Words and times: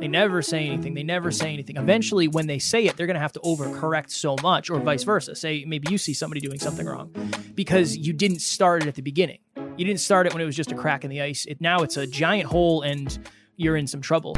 They 0.00 0.08
never 0.08 0.42
say 0.42 0.66
anything. 0.66 0.94
They 0.94 1.02
never 1.02 1.30
say 1.30 1.52
anything. 1.52 1.76
Eventually, 1.76 2.28
when 2.28 2.46
they 2.46 2.58
say 2.58 2.86
it, 2.86 2.96
they're 2.96 3.06
going 3.06 3.14
to 3.14 3.20
have 3.20 3.32
to 3.32 3.40
overcorrect 3.40 4.10
so 4.10 4.36
much, 4.42 4.70
or 4.70 4.80
vice 4.80 5.04
versa. 5.04 5.34
Say 5.34 5.64
maybe 5.66 5.86
you 5.90 5.98
see 5.98 6.14
somebody 6.14 6.40
doing 6.40 6.58
something 6.58 6.86
wrong 6.86 7.14
because 7.54 7.96
you 7.96 8.12
didn't 8.12 8.40
start 8.40 8.82
it 8.82 8.88
at 8.88 8.94
the 8.94 9.02
beginning. 9.02 9.38
You 9.76 9.84
didn't 9.84 10.00
start 10.00 10.26
it 10.26 10.32
when 10.32 10.42
it 10.42 10.46
was 10.46 10.56
just 10.56 10.72
a 10.72 10.74
crack 10.74 11.04
in 11.04 11.10
the 11.10 11.20
ice. 11.22 11.44
It 11.46 11.60
now 11.60 11.80
it's 11.80 11.96
a 11.96 12.06
giant 12.06 12.48
hole, 12.48 12.82
and 12.82 13.16
you're 13.56 13.76
in 13.76 13.86
some 13.86 14.00
trouble. 14.00 14.36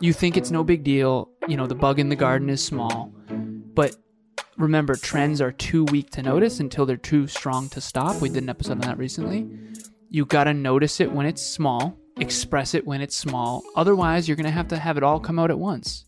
You 0.00 0.12
think 0.12 0.36
it's 0.36 0.50
no 0.50 0.64
big 0.64 0.82
deal. 0.82 1.30
You 1.46 1.56
know, 1.56 1.66
the 1.66 1.74
bug 1.74 1.98
in 1.98 2.08
the 2.08 2.16
garden 2.16 2.50
is 2.50 2.64
small. 2.64 3.12
But 3.74 3.96
remember, 4.56 4.96
trends 4.96 5.40
are 5.40 5.52
too 5.52 5.84
weak 5.84 6.10
to 6.10 6.22
notice 6.22 6.60
until 6.60 6.86
they're 6.86 6.96
too 6.96 7.26
strong 7.26 7.68
to 7.70 7.80
stop. 7.80 8.20
We 8.20 8.28
did 8.28 8.42
an 8.42 8.48
episode 8.48 8.72
on 8.72 8.80
that 8.80 8.98
recently. 8.98 9.48
You 10.10 10.24
got 10.24 10.44
to 10.44 10.54
notice 10.54 11.00
it 11.00 11.12
when 11.12 11.26
it's 11.26 11.42
small, 11.44 11.96
express 12.16 12.74
it 12.74 12.86
when 12.86 13.00
it's 13.00 13.16
small. 13.16 13.62
Otherwise, 13.76 14.28
you're 14.28 14.36
going 14.36 14.44
to 14.44 14.50
have 14.50 14.68
to 14.68 14.78
have 14.78 14.96
it 14.96 15.02
all 15.02 15.20
come 15.20 15.38
out 15.38 15.50
at 15.50 15.58
once. 15.58 16.06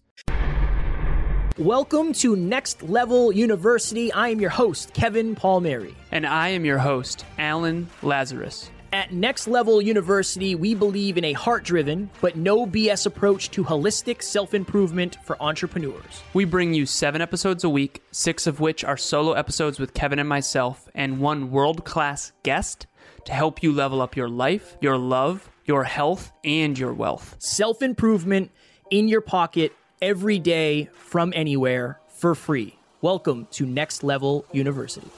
Welcome 1.56 2.12
to 2.14 2.34
Next 2.34 2.82
Level 2.82 3.30
University. 3.30 4.12
I 4.12 4.28
am 4.28 4.40
your 4.40 4.50
host, 4.50 4.92
Kevin 4.92 5.36
Palmieri. 5.36 5.94
And 6.10 6.27
I 6.27 6.48
am 6.48 6.64
your 6.64 6.78
host, 6.78 7.24
Alan 7.38 7.88
Lazarus. 8.02 8.70
At 8.92 9.12
Next 9.12 9.48
Level 9.48 9.82
University, 9.82 10.54
we 10.54 10.74
believe 10.74 11.16
in 11.16 11.24
a 11.24 11.32
heart 11.32 11.64
driven, 11.64 12.10
but 12.20 12.36
no 12.36 12.64
BS 12.66 13.06
approach 13.06 13.50
to 13.52 13.64
holistic 13.64 14.22
self 14.22 14.55
improvement 14.55 15.18
for 15.24 15.41
entrepreneurs. 15.42 16.22
We 16.32 16.44
bring 16.44 16.74
you 16.74 16.86
seven 16.86 17.20
episodes 17.20 17.64
a 17.64 17.68
week, 17.68 18.02
six 18.12 18.46
of 18.46 18.60
which 18.60 18.84
are 18.84 18.96
solo 18.96 19.32
episodes 19.32 19.78
with 19.80 19.94
Kevin 19.94 20.18
and 20.18 20.28
myself, 20.28 20.88
and 20.94 21.20
one 21.20 21.50
world 21.50 21.84
class 21.84 22.32
guest 22.42 22.86
to 23.24 23.32
help 23.32 23.62
you 23.62 23.72
level 23.72 24.00
up 24.00 24.16
your 24.16 24.28
life, 24.28 24.77
your 24.80 24.96
love, 24.98 25.50
your 25.64 25.84
health, 25.84 26.32
and 26.45 26.78
your 26.78 26.92
wealth. 26.92 27.36
Self 27.38 27.82
improvement 27.82 28.50
in 28.91 29.09
your 29.09 29.20
pocket 29.20 29.72
every 30.02 30.38
day 30.38 30.88
from 30.92 31.32
anywhere 31.34 32.00
for 32.08 32.34
free. 32.34 32.78
Welcome 33.00 33.47
to 33.52 33.66
Next 33.66 34.03
Level 34.03 34.47
University. 34.53 35.11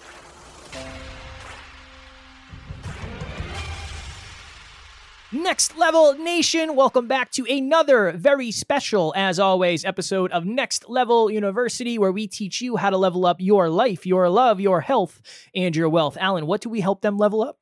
Next 5.33 5.77
Level 5.77 6.15
Nation, 6.15 6.77
welcome 6.77 7.09
back 7.09 7.33
to 7.33 7.45
another 7.51 8.13
very 8.13 8.53
special, 8.53 9.13
as 9.17 9.39
always, 9.41 9.85
episode 9.85 10.31
of 10.31 10.45
Next 10.45 10.89
Level 10.89 11.31
University, 11.31 11.99
where 11.99 12.13
we 12.13 12.29
teach 12.29 12.61
you 12.61 12.77
how 12.77 12.91
to 12.91 12.97
level 12.97 13.27
up 13.27 13.41
your 13.41 13.69
life, 13.69 14.07
your 14.07 14.31
love, 14.31 14.61
your 14.61 14.81
health, 14.81 15.21
and 15.55 15.75
your 15.75 15.89
wealth. 15.89 16.17
Alan, 16.21 16.47
what 16.47 16.61
do 16.61 16.69
we 16.69 16.81
help 16.81 17.03
them 17.03 17.19
level 17.19 17.43
up? 17.43 17.59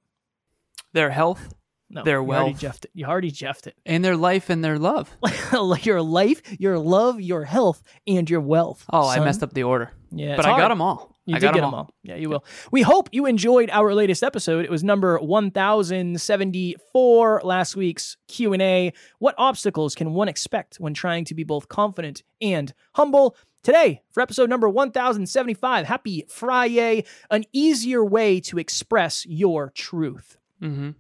Their 0.93 1.11
health, 1.11 1.55
No, 1.95 2.03
Their 2.03 2.21
you 2.23 2.29
already 2.33 2.51
wealth. 2.51 2.61
jeffed 2.61 2.85
it. 2.87 2.91
You 2.93 3.07
already 3.07 3.31
jeffed 3.31 3.67
it. 3.69 3.77
and 3.87 4.05
their 4.05 4.17
life 4.17 4.51
and 4.51 4.63
their 4.65 4.79
love. 4.79 5.17
your 5.83 6.03
life, 6.03 6.43
your 6.61 6.79
love, 6.79 7.21
your 7.21 7.45
health, 7.45 7.83
and 8.07 8.29
your 8.29 8.41
wealth. 8.41 8.85
Oh, 8.93 9.09
I 9.09 9.21
messed 9.21 9.43
up 9.43 9.55
the 9.55 9.63
order. 9.63 9.91
Yeah, 10.11 10.37
but 10.37 10.45
I 10.45 10.57
got 10.59 10.69
them 10.69 10.83
all. 10.83 11.13
You 11.27 11.37
I 11.37 11.39
did 11.39 11.47
got 11.47 11.55
get 11.55 11.65
'em 11.65 11.71
them 11.71 11.75
all. 11.75 11.91
Yeah, 12.03 12.17
you 12.17 12.29
will. 12.29 12.45
We 12.71 12.83
hope 12.83 13.09
you 13.13 13.25
enjoyed 13.27 13.71
our 13.71 13.95
latest 13.95 14.23
episode. 14.23 14.65
It 14.65 14.71
was 14.71 14.85
number 14.85 15.19
1074, 15.19 17.41
last 17.45 17.77
week's 17.77 18.17
Q&A. 18.29 18.93
What 19.19 19.35
obstacles 19.39 19.95
can 19.95 20.13
one 20.13 20.29
expect 20.29 20.77
when 20.77 20.93
trying 20.95 21.25
to 21.27 21.35
be 21.35 21.45
both 21.45 21.69
confident 21.69 22.23
and 22.41 22.73
humble? 22.95 23.37
Today, 23.63 24.03
for 24.11 24.21
episode 24.21 24.51
number 24.51 24.69
1075, 24.69 25.87
happy 25.87 26.27
Friday, 26.29 27.05
an 27.31 27.45
easier 27.53 28.05
way 28.05 28.41
to 28.41 28.59
express 28.59 29.25
your 29.27 29.71
truth. 29.75 30.37
hmm 30.61 30.91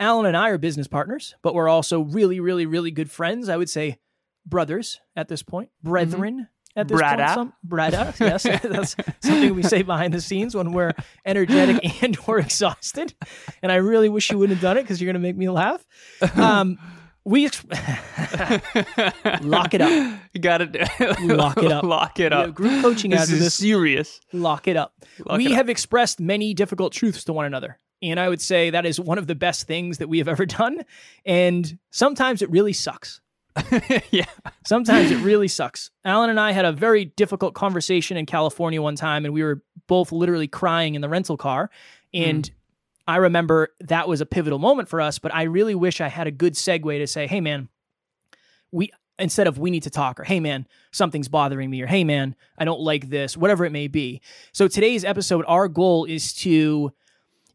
Alan 0.00 0.26
and 0.26 0.36
I 0.36 0.50
are 0.50 0.58
business 0.58 0.86
partners, 0.88 1.34
but 1.42 1.54
we're 1.54 1.68
also 1.68 2.00
really, 2.00 2.40
really, 2.40 2.66
really 2.66 2.90
good 2.90 3.10
friends. 3.10 3.48
I 3.48 3.56
would 3.56 3.68
say 3.70 3.98
brothers 4.46 5.00
at 5.16 5.28
this 5.28 5.42
point, 5.42 5.70
brethren 5.82 6.48
at 6.76 6.86
this 6.88 7.00
Brada. 7.00 7.16
point. 7.16 7.34
Some, 7.34 7.52
brada, 7.66 8.18
yes. 8.20 8.42
That's 8.62 8.94
something 9.20 9.54
we 9.54 9.62
say 9.64 9.82
behind 9.82 10.14
the 10.14 10.20
scenes 10.20 10.54
when 10.54 10.72
we're 10.72 10.92
energetic 11.26 12.02
and 12.02 12.16
we're 12.26 12.38
exhausted. 12.38 13.14
And 13.62 13.72
I 13.72 13.76
really 13.76 14.08
wish 14.08 14.30
you 14.30 14.38
wouldn't 14.38 14.58
have 14.58 14.62
done 14.62 14.76
it 14.76 14.82
because 14.82 15.00
you're 15.00 15.12
going 15.12 15.20
to 15.20 15.26
make 15.26 15.36
me 15.36 15.48
laugh. 15.48 15.84
Um, 16.36 16.78
we 17.24 17.44
ex- 17.46 17.64
lock 19.42 19.74
it 19.74 19.80
up. 19.80 20.18
You 20.32 20.40
got 20.40 20.58
to 20.58 21.16
Lock 21.20 21.58
it 21.62 21.72
up. 21.72 21.84
Lock 21.84 22.20
it 22.20 22.32
up. 22.32 22.46
have 22.46 22.54
group 22.54 22.80
coaching 22.82 23.10
this 23.10 23.30
is 23.30 23.40
this. 23.40 23.54
serious. 23.54 24.20
Lock 24.32 24.68
it 24.68 24.76
up. 24.76 24.94
Lock 25.26 25.36
we 25.38 25.46
it 25.46 25.52
up. 25.52 25.56
have 25.56 25.68
expressed 25.68 26.20
many 26.20 26.54
difficult 26.54 26.92
truths 26.92 27.24
to 27.24 27.32
one 27.32 27.44
another. 27.44 27.78
And 28.02 28.20
I 28.20 28.28
would 28.28 28.40
say 28.40 28.70
that 28.70 28.86
is 28.86 29.00
one 29.00 29.18
of 29.18 29.26
the 29.26 29.34
best 29.34 29.66
things 29.66 29.98
that 29.98 30.08
we 30.08 30.18
have 30.18 30.28
ever 30.28 30.46
done. 30.46 30.84
And 31.24 31.78
sometimes 31.90 32.42
it 32.42 32.50
really 32.50 32.72
sucks. 32.72 33.20
yeah. 34.10 34.26
Sometimes 34.66 35.10
it 35.10 35.16
really 35.16 35.48
sucks. 35.48 35.90
Alan 36.04 36.30
and 36.30 36.38
I 36.38 36.52
had 36.52 36.64
a 36.64 36.72
very 36.72 37.06
difficult 37.06 37.54
conversation 37.54 38.16
in 38.16 38.26
California 38.26 38.80
one 38.80 38.94
time, 38.94 39.24
and 39.24 39.34
we 39.34 39.42
were 39.42 39.62
both 39.86 40.12
literally 40.12 40.48
crying 40.48 40.94
in 40.94 41.00
the 41.00 41.08
rental 41.08 41.36
car. 41.36 41.70
Hmm. 42.14 42.22
And 42.22 42.50
I 43.06 43.16
remember 43.16 43.70
that 43.80 44.06
was 44.06 44.20
a 44.20 44.26
pivotal 44.26 44.58
moment 44.58 44.88
for 44.88 45.00
us, 45.00 45.18
but 45.18 45.34
I 45.34 45.44
really 45.44 45.74
wish 45.74 46.00
I 46.00 46.08
had 46.08 46.26
a 46.26 46.30
good 46.30 46.54
segue 46.54 46.98
to 46.98 47.06
say, 47.06 47.26
hey, 47.26 47.40
man, 47.40 47.68
we, 48.70 48.90
instead 49.18 49.46
of 49.46 49.58
we 49.58 49.70
need 49.70 49.84
to 49.84 49.90
talk, 49.90 50.20
or 50.20 50.24
hey, 50.24 50.40
man, 50.40 50.66
something's 50.92 51.28
bothering 51.28 51.70
me, 51.70 51.80
or 51.80 51.86
hey, 51.86 52.04
man, 52.04 52.36
I 52.58 52.64
don't 52.64 52.80
like 52.80 53.08
this, 53.08 53.36
whatever 53.36 53.64
it 53.64 53.72
may 53.72 53.88
be. 53.88 54.20
So 54.52 54.68
today's 54.68 55.04
episode, 55.04 55.44
our 55.48 55.68
goal 55.68 56.04
is 56.04 56.34
to 56.34 56.92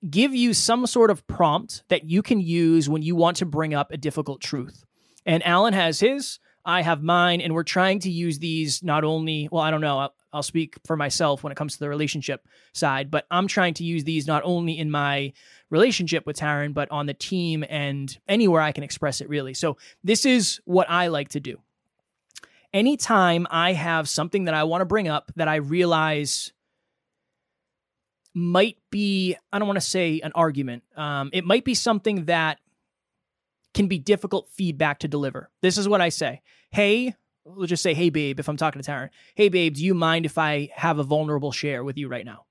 give 0.10 0.36
you 0.36 0.54
some 0.54 0.86
sort 0.86 1.10
of 1.10 1.26
prompt 1.28 1.84
that 1.88 2.04
you 2.04 2.22
can 2.22 2.40
use 2.40 2.90
when 2.90 3.02
you 3.02 3.16
want 3.16 3.38
to 3.38 3.46
bring 3.46 3.74
up 3.74 3.92
a 3.92 3.98
difficult 3.98 4.42
truth. 4.42 4.86
And 5.26 5.46
Alan 5.46 5.74
has 5.74 6.00
his, 6.00 6.40
I 6.66 6.82
have 6.82 7.04
mine, 7.04 7.42
and 7.42 7.54
we're 7.54 7.64
trying 7.64 8.00
to 8.00 8.10
use 8.10 8.40
these 8.40 8.84
not 8.84 9.04
only, 9.04 9.50
well, 9.52 9.62
I 9.62 9.72
don't 9.72 9.82
know, 9.82 10.00
I'll, 10.00 10.14
I'll 10.32 10.44
speak 10.44 10.76
for 10.86 10.96
myself 10.96 11.44
when 11.44 11.52
it 11.52 11.56
comes 11.56 11.74
to 11.74 11.80
the 11.80 11.90
relationship 11.90 12.48
side, 12.74 13.12
but 13.12 13.26
I'm 13.30 13.48
trying 13.48 13.74
to 13.76 13.84
use 13.84 14.04
these 14.04 14.28
not 14.28 14.44
only 14.46 14.78
in 14.78 14.90
my 14.90 15.34
relationship 15.70 16.26
with 16.26 16.38
Taryn, 16.38 16.74
but 16.74 16.90
on 16.92 17.06
the 17.06 17.14
team 17.14 17.64
and 17.70 18.18
anywhere 18.28 18.62
I 18.62 18.72
can 18.72 18.84
express 18.84 19.22
it 19.22 19.30
really. 19.30 19.54
So 19.54 19.78
this 20.04 20.26
is 20.26 20.60
what 20.66 20.90
I 20.90 21.08
like 21.08 21.30
to 21.30 21.40
do. 21.40 21.60
Anytime 22.74 23.46
I 23.52 23.74
have 23.74 24.10
something 24.10 24.46
that 24.46 24.54
I 24.54 24.64
want 24.64 24.82
to 24.82 24.86
bring 24.86 25.08
up 25.08 25.32
that 25.36 25.48
I 25.48 25.56
realize 25.56 26.52
might 28.34 28.78
be, 28.90 29.36
I 29.52 29.60
don't 29.60 29.68
want 29.68 29.78
to 29.78 29.86
say 29.86 30.20
an 30.22 30.32
argument, 30.34 30.84
um, 30.96 31.30
it 31.34 31.46
might 31.46 31.66
be 31.66 31.76
something 31.76 32.26
that 32.26 32.60
can 33.74 33.88
be 33.88 34.00
difficult 34.00 34.50
feedback 34.50 35.00
to 35.00 35.08
deliver. 35.08 35.50
This 35.62 35.78
is 35.78 35.88
what 35.88 36.02
I 36.02 36.10
say. 36.10 36.42
Hey, 36.72 37.16
let's 37.46 37.70
just 37.70 37.84
say, 37.84 37.94
hey, 37.94 38.10
babe, 38.10 38.40
if 38.40 38.48
I'm 38.48 38.58
talking 38.58 38.82
to 38.82 38.92
Taryn, 38.92 39.10
hey, 39.36 39.50
babe, 39.50 39.76
do 39.76 39.84
you 39.84 39.94
mind 39.94 40.26
if 40.26 40.38
I 40.38 40.70
have 40.76 41.00
a 41.00 41.04
vulnerable 41.04 41.52
share 41.52 41.84
with 41.84 41.98
you 41.98 42.08
right 42.08 42.26
now? 42.26 42.46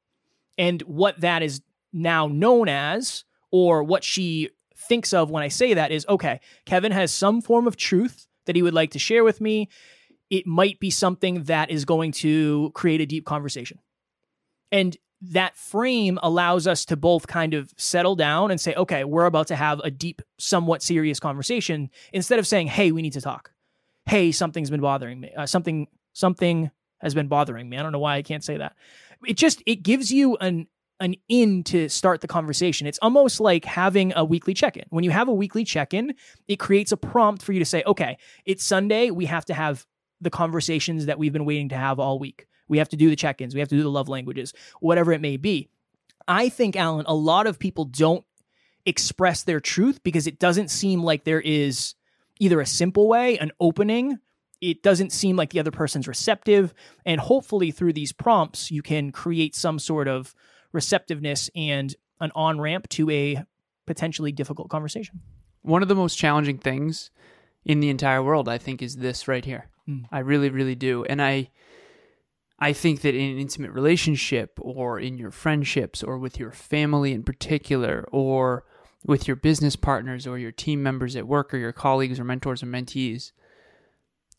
And 0.59 0.83
what 0.83 1.21
that 1.21 1.43
is 1.43 1.63
now 1.93 2.27
known 2.27 2.69
as, 2.69 3.25
or 3.51 3.83
what 3.83 4.05
she 4.05 4.51
thinks 4.77 5.13
of 5.13 5.31
when 5.31 5.43
I 5.43 5.49
say 5.49 5.75
that 5.75 5.93
is, 5.93 6.07
okay, 6.09 6.41
Kevin 6.65 6.93
has 6.93 7.13
some 7.13 7.41
form 7.41 7.67
of 7.67 7.77
truth 7.77 8.27
that 8.47 8.57
he 8.57 8.63
would 8.63 8.75
like 8.75 8.91
to 8.93 8.99
share 8.99 9.25
with 9.25 9.41
me. 9.41 9.69
It 10.31 10.47
might 10.47 10.81
be 10.81 10.91
something 10.91 11.45
that 11.45 11.71
is 11.71 11.85
going 11.85 12.13
to 12.13 12.71
create 12.75 13.01
a 13.01 13.07
deep 13.07 13.25
conversation. 13.25 13.79
And 14.71 14.97
that 15.31 15.57
frame 15.57 16.19
allows 16.23 16.67
us 16.67 16.85
to 16.87 16.97
both 16.97 17.29
kind 17.29 17.55
of 17.55 17.73
settle 17.77 18.17
down 18.17 18.51
and 18.51 18.61
say, 18.61 18.75
okay, 18.75 19.05
we're 19.05 19.27
about 19.27 19.47
to 19.47 19.57
have 19.57 19.79
a 19.81 19.91
deep, 19.91 20.21
somewhat 20.39 20.83
serious 20.83 21.21
conversation 21.21 21.91
instead 22.13 22.41
of 22.41 22.47
saying, 22.47 22.67
hey, 22.67 22.91
we 22.91 23.03
need 23.03 23.13
to 23.13 23.21
talk. 23.21 23.53
Hey, 24.07 24.33
something's 24.33 24.71
been 24.71 24.81
bothering 24.81 25.21
me. 25.21 25.33
Uh, 25.37 25.47
something, 25.47 25.87
something 26.13 26.73
has 27.01 27.15
been 27.15 27.29
bothering 27.29 27.69
me. 27.69 27.79
I 27.79 27.83
don't 27.85 27.93
know 27.93 28.01
why 28.01 28.17
I 28.17 28.23
can't 28.23 28.43
say 28.43 28.57
that. 28.57 28.75
It 29.25 29.37
just, 29.37 29.63
it 29.65 29.85
gives 29.85 30.11
you 30.11 30.37
an, 30.39 30.67
an 30.99 31.15
in 31.29 31.63
to 31.65 31.89
start 31.89 32.21
the 32.21 32.29
conversation. 32.29 32.89
It's 32.89 32.99
almost 33.01 33.39
like 33.39 33.65
having 33.65 34.13
a 34.17 34.25
weekly 34.25 34.55
check 34.55 34.77
in. 34.77 34.85
When 34.91 35.05
you 35.05 35.13
have 35.13 35.29
a 35.29 35.33
weekly 35.33 35.63
check 35.65 35.95
in, 35.95 36.15
it 36.49 36.57
creates 36.57 36.91
a 36.91 36.97
prompt 36.97 37.43
for 37.43 37.53
you 37.53 37.61
to 37.61 37.65
say, 37.65 37.85
okay, 37.87 38.19
it's 38.45 38.65
Sunday. 38.65 39.11
We 39.11 39.27
have 39.27 39.45
to 39.45 39.55
have 39.55 39.87
the 40.21 40.31
conversations 40.31 41.07
that 41.07 41.19
we've 41.19 41.33
been 41.33 41.45
waiting 41.45 41.69
to 41.69 41.77
have 41.77 42.01
all 42.01 42.19
week. 42.19 42.47
We 42.73 42.79
have 42.79 42.89
to 42.89 42.97
do 42.97 43.11
the 43.11 43.17
check 43.17 43.43
ins. 43.43 43.53
We 43.53 43.61
have 43.61 43.69
to 43.69 43.77
do 43.77 43.83
the 43.83 43.91
love 43.91 44.09
languages, 44.09 44.55
whatever 44.81 45.13
it 45.13 45.21
may 45.21 45.37
be. 45.37 45.69
I 46.27 46.49
think, 46.49 46.75
Alan, 46.75 47.05
a 47.07 47.15
lot 47.15 47.47
of 47.47 47.59
people 47.59 47.85
don't 47.85 48.25
express 48.87 49.43
their 49.43 49.61
truth 49.61 50.03
because 50.03 50.27
it 50.27 50.39
doesn't 50.39 50.71
seem 50.71 51.05
like 51.05 51.25
there 51.25 51.43
is 51.43 51.95
either 52.41 52.63
a 52.63 52.67
simple 52.67 53.09
way, 53.09 53.37
an 53.37 53.51
opening. 53.61 54.19
It 54.63 54.83
doesn't 54.83 55.13
seem 55.13 55.37
like 55.37 55.51
the 55.51 55.61
other 55.61 55.71
person's 55.71 56.09
receptive. 56.09 56.73
And 57.05 57.21
hopefully, 57.21 57.73
through 57.73 57.93
these 57.93 58.13
prompts, 58.13 58.71
you 58.71 58.81
can 58.81 59.13
create 59.13 59.55
some 59.55 59.79
sort 59.79 60.09
of 60.09 60.35
receptiveness 60.73 61.51
and 61.55 61.95
an 62.21 62.33
on 62.35 62.59
ramp 62.59 62.89
to 62.89 63.11
a 63.11 63.45
potentially 63.85 64.33
difficult 64.33 64.71
conversation. 64.71 65.21
One 65.61 65.83
of 65.83 65.89
the 65.89 65.95
most 65.95 66.17
challenging 66.17 66.57
things 66.57 67.11
in 67.67 67.81
the 67.81 67.91
entire 67.91 68.23
world, 68.23 68.49
I 68.49 68.57
think, 68.57 68.81
is 68.81 68.97
this 68.97 69.29
right 69.29 69.45
here. 69.45 69.69
Mm. 69.87 70.07
I 70.11 70.21
really, 70.21 70.49
really 70.49 70.75
do. 70.75 71.05
And 71.05 71.21
I 71.21 71.51
I 72.63 72.73
think 72.73 73.01
that 73.01 73.17
in 73.17 73.33
an 73.33 73.39
intimate 73.41 73.73
relationship 73.73 74.57
or 74.61 75.01
in 75.01 75.19
your 75.19 75.33
friendships 75.33 76.01
or 76.01 76.17
with 76.17 76.39
your 76.39 76.53
family 76.53 77.13
in 77.13 77.25
particular 77.25 78.07
or 78.13 78.65
with 79.05 79.27
your 79.27 79.35
business 79.35 79.75
partners 79.75 80.29
or 80.29 80.39
your 80.39 80.53
team 80.53 80.81
members 80.81 81.17
at 81.17 81.27
work 81.27 81.53
or 81.53 81.57
your 81.57 81.73
colleagues 81.73 82.21
or 82.21 82.25
mentors 82.25 82.63
or 82.63 82.67
mentees, 82.67 83.33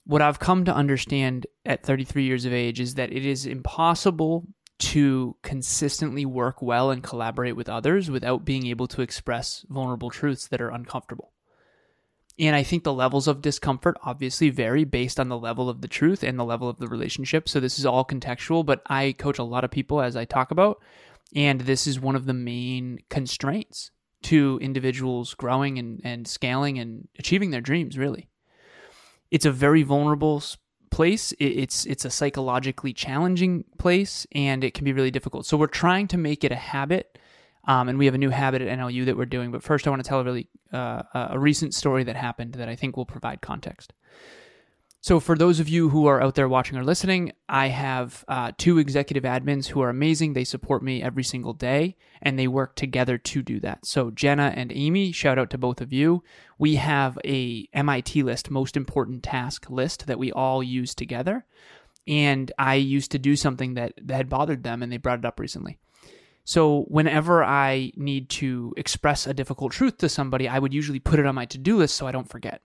what 0.05 0.21
I've 0.21 0.39
come 0.39 0.63
to 0.63 0.73
understand 0.73 1.47
at 1.65 1.83
33 1.83 2.23
years 2.23 2.45
of 2.45 2.53
age 2.53 2.79
is 2.79 2.95
that 2.95 3.11
it 3.11 3.25
is 3.25 3.45
impossible 3.45 4.47
to 4.79 5.35
consistently 5.41 6.25
work 6.25 6.61
well 6.61 6.91
and 6.91 7.03
collaborate 7.03 7.57
with 7.57 7.67
others 7.67 8.09
without 8.09 8.45
being 8.45 8.67
able 8.67 8.87
to 8.87 9.01
express 9.01 9.65
vulnerable 9.67 10.09
truths 10.09 10.47
that 10.47 10.61
are 10.61 10.69
uncomfortable. 10.69 11.32
And 12.39 12.55
I 12.55 12.63
think 12.63 12.83
the 12.83 12.93
levels 12.93 13.27
of 13.27 13.41
discomfort 13.41 13.97
obviously 14.03 14.49
vary 14.49 14.85
based 14.85 15.19
on 15.19 15.29
the 15.29 15.37
level 15.37 15.69
of 15.69 15.81
the 15.81 15.87
truth 15.87 16.23
and 16.23 16.39
the 16.39 16.43
level 16.43 16.67
of 16.67 16.79
the 16.79 16.87
relationship. 16.87 17.47
So 17.47 17.59
this 17.59 17.77
is 17.77 17.85
all 17.85 18.03
contextual, 18.03 18.65
but 18.65 18.81
I 18.87 19.13
coach 19.13 19.37
a 19.37 19.43
lot 19.43 19.63
of 19.63 19.71
people 19.71 20.01
as 20.01 20.15
I 20.15 20.25
talk 20.25 20.49
about. 20.49 20.81
And 21.35 21.61
this 21.61 21.85
is 21.85 21.99
one 21.99 22.15
of 22.15 22.25
the 22.25 22.33
main 22.33 22.99
constraints 23.09 23.91
to 24.23 24.57
individuals 24.61 25.33
growing 25.35 25.77
and, 25.77 26.01
and 26.03 26.27
scaling 26.27 26.79
and 26.79 27.07
achieving 27.19 27.51
their 27.51 27.61
dreams, 27.61 27.97
really. 27.97 28.29
It's 29.29 29.45
a 29.45 29.51
very 29.51 29.83
vulnerable 29.83 30.41
place. 30.89 31.33
It's 31.39 31.85
it's 31.85 32.05
a 32.05 32.09
psychologically 32.09 32.93
challenging 32.93 33.65
place, 33.79 34.27
and 34.31 34.63
it 34.63 34.73
can 34.73 34.85
be 34.85 34.93
really 34.93 35.11
difficult. 35.11 35.45
So 35.45 35.57
we're 35.57 35.67
trying 35.67 36.07
to 36.09 36.17
make 36.17 36.43
it 36.43 36.51
a 36.51 36.55
habit 36.55 37.17
um, 37.65 37.89
and 37.89 37.97
we 37.97 38.05
have 38.05 38.15
a 38.15 38.19
new 38.19 38.29
habit 38.29 38.61
at 38.61 38.77
NLU 38.77 39.05
that 39.05 39.17
we're 39.17 39.25
doing. 39.25 39.51
But 39.51 39.63
first, 39.63 39.87
I 39.87 39.89
want 39.89 40.03
to 40.03 40.07
tell 40.07 40.19
a 40.19 40.23
really 40.23 40.47
uh, 40.71 41.03
a 41.13 41.39
recent 41.39 41.73
story 41.73 42.03
that 42.03 42.15
happened 42.15 42.53
that 42.53 42.69
I 42.69 42.75
think 42.75 42.97
will 42.97 43.05
provide 43.05 43.41
context. 43.41 43.93
So, 45.03 45.19
for 45.19 45.37
those 45.37 45.59
of 45.59 45.67
you 45.67 45.89
who 45.89 46.05
are 46.05 46.23
out 46.23 46.35
there 46.35 46.47
watching 46.47 46.77
or 46.77 46.83
listening, 46.85 47.33
I 47.49 47.67
have 47.67 48.23
uh, 48.29 48.53
two 48.57 48.77
executive 48.77 49.23
admins 49.23 49.67
who 49.67 49.81
are 49.81 49.89
amazing. 49.89 50.31
They 50.31 50.45
support 50.45 50.81
me 50.81 51.03
every 51.03 51.25
single 51.25 51.51
day 51.51 51.97
and 52.21 52.39
they 52.39 52.47
work 52.47 52.77
together 52.77 53.17
to 53.17 53.41
do 53.41 53.59
that. 53.59 53.85
So, 53.85 54.11
Jenna 54.11 54.53
and 54.55 54.71
Amy, 54.73 55.11
shout 55.11 55.37
out 55.37 55.49
to 55.49 55.57
both 55.57 55.81
of 55.81 55.91
you. 55.91 56.23
We 56.57 56.75
have 56.75 57.19
a 57.25 57.67
MIT 57.73 58.23
list, 58.23 58.49
most 58.49 58.77
important 58.77 59.23
task 59.23 59.69
list 59.69 60.07
that 60.07 60.19
we 60.19 60.31
all 60.31 60.63
use 60.63 60.95
together. 60.95 61.45
And 62.07 62.53
I 62.57 62.75
used 62.75 63.11
to 63.11 63.19
do 63.19 63.35
something 63.35 63.73
that, 63.73 63.93
that 64.01 64.15
had 64.15 64.29
bothered 64.29 64.63
them 64.63 64.81
and 64.81 64.89
they 64.89 64.97
brought 64.97 65.19
it 65.19 65.25
up 65.25 65.37
recently. 65.37 65.79
So 66.45 66.83
whenever 66.89 67.43
I 67.43 67.91
need 67.95 68.29
to 68.31 68.73
express 68.75 69.27
a 69.27 69.33
difficult 69.33 69.71
truth 69.71 69.97
to 69.99 70.09
somebody, 70.09 70.47
I 70.47 70.59
would 70.59 70.73
usually 70.73 70.99
put 70.99 71.19
it 71.19 71.25
on 71.25 71.35
my 71.35 71.45
to-do 71.45 71.77
list 71.77 71.95
so 71.95 72.05
I 72.05 72.11
don't 72.11 72.29
forget. 72.29 72.61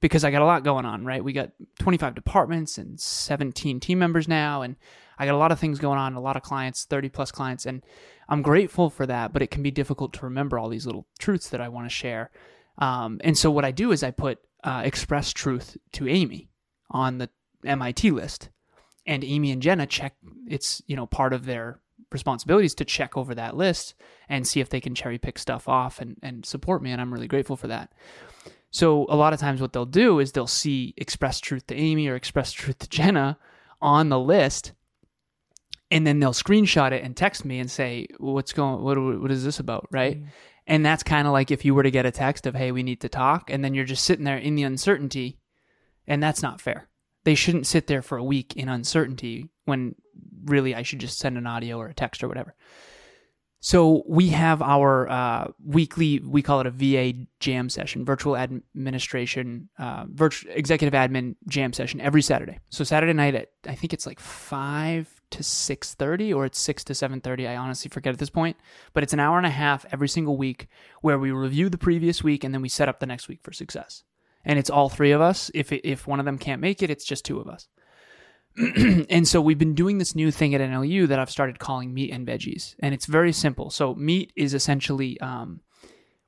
Because 0.00 0.24
I 0.24 0.30
got 0.30 0.42
a 0.42 0.46
lot 0.46 0.62
going 0.62 0.84
on, 0.84 1.04
right? 1.04 1.24
We 1.24 1.32
got 1.32 1.50
25 1.78 2.14
departments 2.14 2.78
and 2.78 3.00
17 3.00 3.80
team 3.80 3.98
members 3.98 4.28
now 4.28 4.62
and 4.62 4.76
I 5.18 5.24
got 5.24 5.34
a 5.34 5.38
lot 5.38 5.52
of 5.52 5.58
things 5.58 5.78
going 5.78 5.98
on, 5.98 6.14
a 6.14 6.20
lot 6.20 6.36
of 6.36 6.42
clients, 6.42 6.84
30 6.84 7.08
plus 7.08 7.32
clients 7.32 7.66
and 7.66 7.82
I'm 8.28 8.42
grateful 8.42 8.90
for 8.90 9.06
that, 9.06 9.32
but 9.32 9.42
it 9.42 9.50
can 9.50 9.62
be 9.62 9.70
difficult 9.70 10.12
to 10.14 10.26
remember 10.26 10.58
all 10.58 10.68
these 10.68 10.86
little 10.86 11.06
truths 11.18 11.48
that 11.50 11.60
I 11.60 11.68
want 11.68 11.86
to 11.86 11.94
share. 11.94 12.30
Um, 12.78 13.20
and 13.24 13.38
so 13.38 13.50
what 13.50 13.64
I 13.64 13.70
do 13.70 13.90
is 13.90 14.02
I 14.02 14.10
put 14.10 14.38
uh, 14.62 14.82
express 14.84 15.32
truth 15.32 15.76
to 15.92 16.08
Amy 16.08 16.50
on 16.90 17.18
the 17.18 17.30
MIT 17.64 18.10
list 18.10 18.50
and 19.06 19.24
Amy 19.24 19.50
and 19.50 19.62
Jenna 19.62 19.86
check 19.86 20.14
it's, 20.46 20.82
you 20.86 20.94
know, 20.94 21.06
part 21.06 21.32
of 21.32 21.46
their 21.46 21.80
responsibilities 22.10 22.74
to 22.76 22.84
check 22.84 23.16
over 23.16 23.34
that 23.34 23.56
list 23.56 23.94
and 24.28 24.46
see 24.46 24.60
if 24.60 24.68
they 24.68 24.80
can 24.80 24.94
cherry 24.94 25.18
pick 25.18 25.38
stuff 25.38 25.68
off 25.68 26.00
and, 26.00 26.16
and 26.22 26.46
support 26.46 26.82
me. 26.82 26.90
And 26.90 27.00
I'm 27.00 27.12
really 27.12 27.28
grateful 27.28 27.56
for 27.56 27.66
that. 27.68 27.92
So 28.70 29.06
a 29.08 29.16
lot 29.16 29.32
of 29.32 29.40
times 29.40 29.60
what 29.60 29.72
they'll 29.72 29.86
do 29.86 30.18
is 30.18 30.32
they'll 30.32 30.46
see 30.46 30.94
express 30.96 31.40
truth 31.40 31.66
to 31.68 31.74
Amy 31.74 32.08
or 32.08 32.14
express 32.14 32.52
truth 32.52 32.78
to 32.80 32.88
Jenna 32.88 33.38
on 33.80 34.08
the 34.08 34.20
list. 34.20 34.72
And 35.90 36.06
then 36.06 36.18
they'll 36.18 36.32
screenshot 36.32 36.92
it 36.92 37.04
and 37.04 37.16
text 37.16 37.44
me 37.44 37.60
and 37.60 37.70
say, 37.70 38.08
what's 38.18 38.52
going, 38.52 38.82
what, 38.82 38.98
what 38.98 39.30
is 39.30 39.44
this 39.44 39.60
about? 39.60 39.86
Right. 39.92 40.20
Mm. 40.20 40.26
And 40.66 40.84
that's 40.84 41.04
kind 41.04 41.28
of 41.28 41.32
like 41.32 41.52
if 41.52 41.64
you 41.64 41.74
were 41.74 41.84
to 41.84 41.92
get 41.92 42.06
a 42.06 42.10
text 42.10 42.44
of, 42.46 42.56
Hey, 42.56 42.72
we 42.72 42.82
need 42.82 43.00
to 43.02 43.08
talk. 43.08 43.50
And 43.50 43.64
then 43.64 43.72
you're 43.72 43.84
just 43.84 44.04
sitting 44.04 44.24
there 44.24 44.36
in 44.36 44.56
the 44.56 44.64
uncertainty 44.64 45.38
and 46.06 46.22
that's 46.22 46.42
not 46.42 46.60
fair. 46.60 46.88
They 47.24 47.34
shouldn't 47.34 47.66
sit 47.66 47.86
there 47.86 48.02
for 48.02 48.18
a 48.18 48.24
week 48.24 48.56
in 48.56 48.68
uncertainty 48.68 49.48
when 49.66 49.94
really 50.44 50.74
I 50.74 50.82
should 50.82 51.00
just 51.00 51.18
send 51.18 51.36
an 51.36 51.46
audio 51.46 51.78
or 51.78 51.88
a 51.88 51.94
text 51.94 52.24
or 52.24 52.28
whatever. 52.28 52.54
So 53.60 54.04
we 54.06 54.28
have 54.28 54.62
our 54.62 55.08
uh, 55.10 55.48
weekly, 55.64 56.20
we 56.20 56.40
call 56.40 56.60
it 56.60 56.66
a 56.66 56.70
VA 56.70 57.26
jam 57.40 57.68
session, 57.68 58.04
virtual 58.04 58.36
administration, 58.36 59.68
uh, 59.78 60.04
virtual 60.08 60.52
executive 60.54 60.94
admin 60.94 61.34
jam 61.48 61.72
session 61.72 62.00
every 62.00 62.22
Saturday. 62.22 62.60
So 62.68 62.84
Saturday 62.84 63.12
night 63.12 63.34
at 63.34 63.48
I 63.66 63.74
think 63.74 63.92
it's 63.92 64.06
like 64.06 64.20
five 64.20 65.20
to 65.30 65.42
six 65.42 65.94
thirty, 65.94 66.32
or 66.32 66.44
it's 66.44 66.60
six 66.60 66.84
to 66.84 66.94
seven 66.94 67.20
thirty. 67.20 67.48
I 67.48 67.56
honestly 67.56 67.88
forget 67.88 68.12
at 68.12 68.20
this 68.20 68.30
point, 68.30 68.56
but 68.92 69.02
it's 69.02 69.12
an 69.12 69.20
hour 69.20 69.36
and 69.36 69.46
a 69.46 69.50
half 69.50 69.84
every 69.90 70.08
single 70.08 70.36
week 70.36 70.68
where 71.00 71.18
we 71.18 71.32
review 71.32 71.68
the 71.68 71.78
previous 71.78 72.22
week 72.22 72.44
and 72.44 72.54
then 72.54 72.62
we 72.62 72.68
set 72.68 72.88
up 72.88 73.00
the 73.00 73.06
next 73.06 73.26
week 73.26 73.40
for 73.42 73.52
success. 73.52 74.04
And 74.44 74.60
it's 74.60 74.70
all 74.70 74.88
three 74.88 75.10
of 75.10 75.20
us. 75.20 75.50
If 75.54 75.72
if 75.72 76.06
one 76.06 76.20
of 76.20 76.26
them 76.26 76.38
can't 76.38 76.60
make 76.60 76.84
it, 76.84 76.90
it's 76.90 77.04
just 77.04 77.24
two 77.24 77.40
of 77.40 77.48
us. 77.48 77.66
and 79.10 79.28
so 79.28 79.40
we've 79.40 79.58
been 79.58 79.74
doing 79.74 79.98
this 79.98 80.14
new 80.14 80.30
thing 80.30 80.54
at 80.54 80.60
NLU 80.60 81.06
that 81.08 81.18
I've 81.18 81.30
started 81.30 81.58
calling 81.58 81.92
meat 81.92 82.10
and 82.10 82.26
veggies, 82.26 82.74
and 82.80 82.94
it's 82.94 83.06
very 83.06 83.32
simple. 83.32 83.70
So 83.70 83.94
meat 83.94 84.32
is 84.34 84.54
essentially 84.54 85.20
um, 85.20 85.60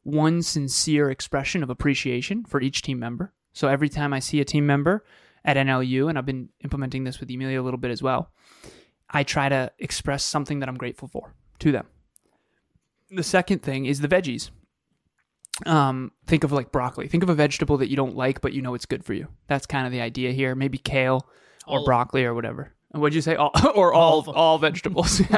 one 0.02 0.42
sincere 0.42 1.10
expression 1.10 1.62
of 1.62 1.70
appreciation 1.70 2.44
for 2.44 2.60
each 2.60 2.82
team 2.82 2.98
member. 2.98 3.32
So 3.52 3.68
every 3.68 3.88
time 3.88 4.12
I 4.12 4.18
see 4.18 4.40
a 4.40 4.44
team 4.44 4.66
member 4.66 5.04
at 5.44 5.56
NLU, 5.56 6.08
and 6.08 6.18
I've 6.18 6.26
been 6.26 6.50
implementing 6.62 7.04
this 7.04 7.18
with 7.18 7.30
Emilia 7.30 7.60
a 7.60 7.64
little 7.64 7.78
bit 7.78 7.90
as 7.90 8.02
well, 8.02 8.30
I 9.08 9.22
try 9.22 9.48
to 9.48 9.72
express 9.78 10.22
something 10.22 10.58
that 10.58 10.68
I'm 10.68 10.76
grateful 10.76 11.08
for 11.08 11.34
to 11.60 11.72
them. 11.72 11.86
The 13.10 13.22
second 13.22 13.62
thing 13.62 13.86
is 13.86 14.00
the 14.00 14.08
veggies. 14.08 14.50
Um, 15.64 16.12
think 16.26 16.44
of 16.44 16.52
like 16.52 16.72
broccoli. 16.72 17.08
Think 17.08 17.22
of 17.22 17.30
a 17.30 17.34
vegetable 17.34 17.78
that 17.78 17.88
you 17.88 17.96
don't 17.96 18.14
like, 18.14 18.42
but 18.42 18.52
you 18.52 18.60
know 18.60 18.74
it's 18.74 18.86
good 18.86 19.02
for 19.02 19.14
you. 19.14 19.28
That's 19.46 19.66
kind 19.66 19.86
of 19.86 19.92
the 19.92 20.02
idea 20.02 20.32
here. 20.32 20.54
Maybe 20.54 20.76
kale 20.76 21.26
or 21.68 21.84
broccoli 21.84 22.24
or 22.24 22.34
whatever. 22.34 22.72
What'd 22.92 23.14
you 23.14 23.20
say? 23.20 23.36
All, 23.36 23.50
or 23.74 23.92
all 23.92 24.24
all, 24.26 24.34
all 24.34 24.58
vegetables. 24.58 25.18
Think 25.28 25.36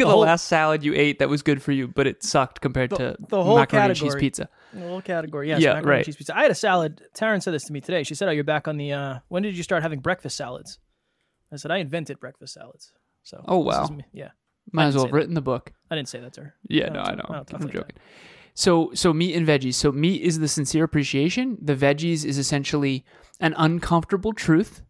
of 0.00 0.08
the, 0.08 0.12
the 0.12 0.16
last 0.16 0.46
salad 0.46 0.82
you 0.82 0.94
ate 0.94 1.18
that 1.18 1.28
was 1.28 1.42
good 1.42 1.62
for 1.62 1.72
you, 1.72 1.86
but 1.88 2.06
it 2.06 2.22
sucked 2.22 2.60
compared 2.60 2.90
the, 2.90 2.96
to 2.96 3.16
the 3.28 3.42
whole 3.42 3.56
macaroni 3.56 3.88
category, 3.88 4.08
and 4.08 4.14
cheese 4.14 4.14
pizza. 4.20 4.48
The 4.72 4.80
whole 4.88 5.02
category, 5.02 5.48
yes. 5.48 5.60
Yeah, 5.60 5.74
macaroni 5.74 5.88
right. 5.88 5.96
and 5.98 6.06
cheese 6.06 6.16
pizza. 6.16 6.36
I 6.36 6.42
had 6.42 6.50
a 6.50 6.54
salad. 6.54 7.02
Taryn 7.14 7.42
said 7.42 7.52
this 7.52 7.64
to 7.64 7.72
me 7.72 7.80
today. 7.80 8.02
She 8.04 8.14
said, 8.14 8.28
"Oh, 8.28 8.32
you're 8.32 8.44
back 8.44 8.68
on 8.68 8.78
the. 8.78 8.92
Uh, 8.92 9.18
when 9.28 9.42
did 9.42 9.56
you 9.56 9.62
start 9.62 9.82
having 9.82 10.00
breakfast 10.00 10.36
salads?" 10.36 10.78
I 11.52 11.56
said, 11.56 11.70
"I 11.70 11.78
invented 11.78 12.20
breakfast 12.20 12.54
salads." 12.54 12.92
So. 13.22 13.44
Oh 13.46 13.58
wow. 13.58 13.88
yeah. 14.12 14.30
Might 14.72 14.86
as 14.86 14.96
well 14.96 15.04
have 15.04 15.12
written 15.12 15.34
the 15.34 15.42
book. 15.42 15.72
I 15.90 15.94
didn't 15.94 16.08
say 16.08 16.20
that 16.20 16.32
to 16.34 16.40
her. 16.42 16.54
Yeah, 16.68 16.88
no, 16.88 17.00
I 17.00 17.14
know. 17.14 17.26
I 17.28 17.36
am 17.36 17.44
like 17.50 17.72
joking. 17.72 17.72
That. 17.72 18.00
So, 18.56 18.90
so 18.94 19.12
meat 19.12 19.36
and 19.36 19.46
veggies. 19.46 19.74
So 19.74 19.92
meat 19.92 20.22
is 20.22 20.38
the 20.38 20.48
sincere 20.48 20.82
appreciation. 20.82 21.58
The 21.60 21.76
veggies 21.76 22.24
is 22.24 22.38
essentially 22.38 23.04
an 23.38 23.54
uncomfortable 23.58 24.32
truth 24.32 24.80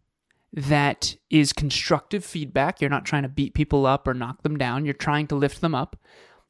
that 0.53 1.17
is 1.29 1.51
constructive 1.51 2.23
feedback. 2.23 2.79
You're 2.79 2.89
not 2.89 3.03
trying 3.03 3.23
to 3.23 3.29
beat 3.29 3.53
people 3.53 3.85
up 3.85 4.07
or 4.07 4.13
knock 4.13 4.41
them 4.41 4.57
down. 4.57 4.85
You're 4.85 4.93
trying 4.93 5.27
to 5.27 5.35
lift 5.35 5.59
them 5.59 5.75
up, 5.75 5.99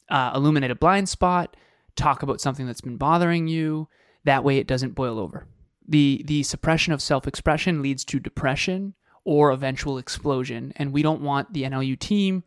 uh, 0.09 0.31
illuminate 0.36 0.69
a 0.69 0.75
blind 0.75 1.09
spot, 1.09 1.57
talk 1.95 2.21
about 2.21 2.39
something 2.39 2.67
that's 2.67 2.81
been 2.81 2.97
bothering 2.97 3.47
you. 3.47 3.89
That 4.25 4.43
way, 4.43 4.59
it 4.59 4.67
doesn't 4.67 4.93
boil 4.93 5.17
over. 5.17 5.47
The 5.88 6.21
the 6.24 6.43
suppression 6.43 6.93
of 6.93 7.01
self 7.01 7.27
expression 7.27 7.81
leads 7.81 8.05
to 8.05 8.19
depression 8.19 8.93
or 9.24 9.50
eventual 9.50 9.97
explosion, 9.97 10.71
and 10.75 10.93
we 10.93 11.01
don't 11.01 11.21
want 11.21 11.53
the 11.53 11.63
NLU 11.63 11.97
team 11.97 12.43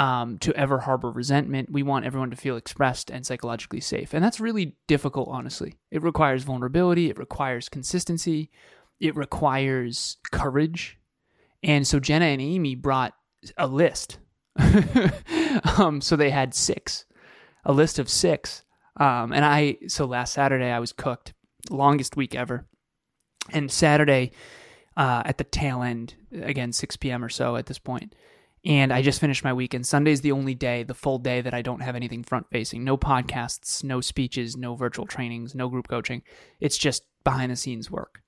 um, 0.00 0.38
to 0.38 0.52
ever 0.54 0.80
harbor 0.80 1.12
resentment. 1.12 1.70
We 1.70 1.84
want 1.84 2.04
everyone 2.04 2.30
to 2.30 2.36
feel 2.36 2.56
expressed 2.56 3.10
and 3.10 3.24
psychologically 3.24 3.80
safe, 3.80 4.14
and 4.14 4.24
that's 4.24 4.40
really 4.40 4.76
difficult. 4.88 5.28
Honestly, 5.30 5.76
it 5.92 6.02
requires 6.02 6.42
vulnerability. 6.42 7.08
It 7.08 7.18
requires 7.18 7.68
consistency 7.68 8.50
it 9.00 9.16
requires 9.16 10.18
courage. 10.30 10.98
And 11.62 11.86
so 11.86 11.98
Jenna 11.98 12.26
and 12.26 12.40
Amy 12.40 12.74
brought 12.74 13.14
a 13.56 13.66
list. 13.66 14.18
um, 15.78 16.00
so 16.00 16.16
they 16.16 16.30
had 16.30 16.54
six, 16.54 17.06
a 17.64 17.72
list 17.72 17.98
of 17.98 18.08
six. 18.08 18.64
Um, 18.98 19.32
and 19.32 19.44
I, 19.44 19.78
so 19.88 20.04
last 20.04 20.34
Saturday 20.34 20.70
I 20.70 20.78
was 20.78 20.92
cooked, 20.92 21.32
longest 21.70 22.16
week 22.16 22.34
ever. 22.34 22.66
And 23.50 23.70
Saturday, 23.70 24.32
uh, 24.96 25.22
at 25.24 25.38
the 25.38 25.44
tail 25.44 25.82
end, 25.82 26.14
again, 26.30 26.72
6 26.72 26.96
p.m. 26.96 27.24
or 27.24 27.30
so 27.30 27.56
at 27.56 27.66
this 27.66 27.78
point. 27.78 28.14
And 28.64 28.92
I 28.92 29.00
just 29.00 29.20
finished 29.20 29.42
my 29.42 29.54
weekend. 29.54 29.86
Sunday's 29.86 30.20
the 30.20 30.32
only 30.32 30.54
day, 30.54 30.82
the 30.82 30.94
full 30.94 31.18
day 31.18 31.40
that 31.40 31.54
I 31.54 31.62
don't 31.62 31.80
have 31.80 31.96
anything 31.96 32.22
front 32.22 32.46
facing. 32.50 32.84
No 32.84 32.98
podcasts, 32.98 33.82
no 33.82 34.02
speeches, 34.02 34.56
no 34.56 34.74
virtual 34.74 35.06
trainings, 35.06 35.54
no 35.54 35.68
group 35.68 35.88
coaching. 35.88 36.22
It's 36.60 36.76
just 36.76 37.04
behind 37.24 37.50
the 37.50 37.56
scenes 37.56 37.90
work. 37.90 38.22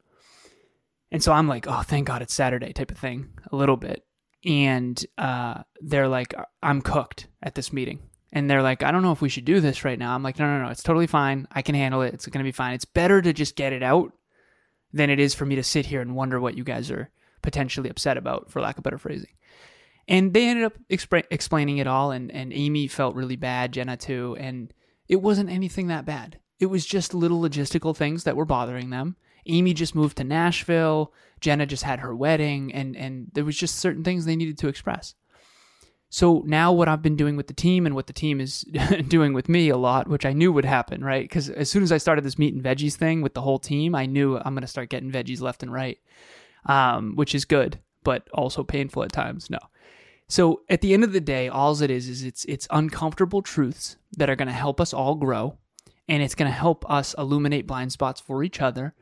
And 1.11 1.23
so 1.23 1.33
I'm 1.33 1.49
like, 1.49 1.67
oh, 1.69 1.83
thank 1.83 2.07
God 2.07 2.23
it's 2.23 2.33
Saturday 2.33 2.73
type 2.73 2.91
of 2.91 2.97
thing, 2.97 3.29
a 3.51 3.57
little 3.57 3.77
bit. 3.77 4.07
And 4.45 5.05
uh, 5.19 5.63
they're 5.83 6.09
like, 6.09 6.35
I'm 6.63 6.81
cooked 6.81 7.29
at 7.43 7.55
this 7.55 7.73
meeting. 7.73 8.01
And 8.33 8.49
they're 8.49 8.63
like, 8.63 8.83
I 8.83 8.91
don't 8.91 9.03
know 9.03 9.13
if 9.13 9.21
we 9.21 9.29
should 9.29 9.45
do 9.45 9.61
this 9.61 9.85
right 9.85 9.99
now. 9.99 10.15
I'm 10.15 10.23
like, 10.23 10.39
no, 10.39 10.47
no, 10.47 10.65
no, 10.65 10.71
it's 10.71 10.83
totally 10.83 11.07
fine. 11.07 11.47
I 11.53 11.61
can 11.61 11.75
handle 11.75 12.01
it. 12.01 12.15
It's 12.15 12.27
going 12.27 12.43
to 12.43 12.49
be 12.49 12.53
fine. 12.53 12.73
It's 12.73 12.87
better 12.87 13.21
to 13.21 13.35
just 13.35 13.57
get 13.57 13.75
it 13.75 13.83
out 13.83 14.13
than 14.95 15.11
it 15.11 15.21
is 15.21 15.35
for 15.35 15.45
me 15.45 15.57
to 15.57 15.63
sit 15.63 15.85
here 15.87 16.01
and 16.01 16.17
wonder 16.17 16.41
what 16.41 16.57
you 16.57 16.65
guys 16.65 16.91
are 16.91 17.11
potentially 17.43 17.91
upset 17.91 18.17
about, 18.17 18.51
for 18.51 18.63
lack 18.63 18.79
of 18.79 18.85
better 18.85 18.99
phrasing. 18.99 19.33
And 20.09 20.35
they 20.35 20.49
ended 20.49 20.65
up 20.65 20.75
exp- 20.91 21.27
explaining 21.31 21.79
it 21.79 21.87
all, 21.87 22.11
and, 22.11 22.31
and 22.33 22.53
Amy 22.53 22.89
felt 22.89 23.15
really 23.15 23.37
bad, 23.37 23.73
Jenna 23.73 23.97
too. 23.97 24.37
And 24.41 24.73
it 25.09 25.23
wasn't 25.23 25.51
anything 25.51 25.87
that 25.89 26.05
bad. 26.05 26.39
It 26.59 26.67
was 26.67 26.87
just 26.87 27.15
little 27.15 27.41
logistical 27.41 27.97
things 27.97 28.25
that 28.25 28.37
were 28.37 28.45
bothering 28.45 28.91
them 28.91 29.17
Amy 29.47 29.75
just 29.75 29.95
moved 29.95 30.17
to 30.19 30.25
Nashville. 30.25 31.13
Jenna 31.41 31.67
just 31.67 31.83
had 31.83 32.01
her 32.01 32.15
wedding, 32.15 32.73
and 32.73 32.97
and 32.97 33.29
there 33.33 33.45
was 33.45 33.57
just 33.57 33.77
certain 33.77 34.05
things 34.05 34.25
they 34.25 34.37
needed 34.37 34.59
to 34.59 34.69
express. 34.69 35.15
So 36.09 36.43
now 36.47 36.73
what 36.73 36.89
I've 36.89 37.01
been 37.01 37.17
doing 37.17 37.37
with 37.37 37.47
the 37.47 37.55
team 37.55 37.87
and 37.87 37.95
what 37.95 38.07
the 38.07 38.13
team 38.13 38.39
is 38.39 38.67
doing 39.09 39.33
with 39.33 39.49
me 39.49 39.71
a 39.71 39.79
lot, 39.79 40.09
which 40.09 40.27
I 40.27 40.35
knew 40.35 40.53
would 40.53 40.67
happen, 40.67 41.03
right? 41.03 41.25
Because 41.25 41.49
as 41.49 41.71
soon 41.71 41.83
as 41.83 41.91
I 41.91 41.97
started 41.97 42.23
this 42.23 42.39
meat 42.39 42.53
and 42.53 42.63
veggies 42.63 42.97
thing 42.97 43.23
with 43.23 43.33
the 43.33 43.41
whole 43.41 43.59
team, 43.59 43.95
I 43.95 44.05
knew 44.05 44.37
I'm 44.37 44.53
going 44.55 44.61
to 44.61 44.67
start 44.67 44.91
getting 44.91 45.11
veggies 45.11 45.41
left 45.41 45.63
and 45.63 45.73
right, 45.73 45.99
um, 46.67 47.17
which 47.17 47.35
is 47.35 47.47
good, 47.47 47.81
but 48.05 48.29
also 48.35 48.63
painful 48.63 49.03
at 49.03 49.11
times. 49.11 49.49
No. 49.49 49.59
So 50.33 50.63
at 50.71 50.81
the 50.81 50.95
end 50.95 51.05
of 51.05 51.13
the 51.13 51.21
day, 51.21 51.49
all 51.49 51.79
it 51.83 51.91
is 51.91 52.09
is 52.09 52.23
it's 52.23 52.47
it's 52.47 52.67
uncomfortable 52.71 53.43
truths 53.43 53.97
that 54.17 54.31
are 54.31 54.35
going 54.35 54.49
to 54.49 54.55
help 54.55 54.81
us 54.81 54.95
all 54.95 55.15
grow, 55.15 55.59
and 56.09 56.23
it's 56.23 56.35
going 56.35 56.51
to 56.51 56.57
help 56.57 56.91
us 56.91 57.15
illuminate 57.19 57.67
blind 57.67 57.93
spots 57.93 58.19
for 58.19 58.43
each 58.43 58.63
other. 58.63 58.95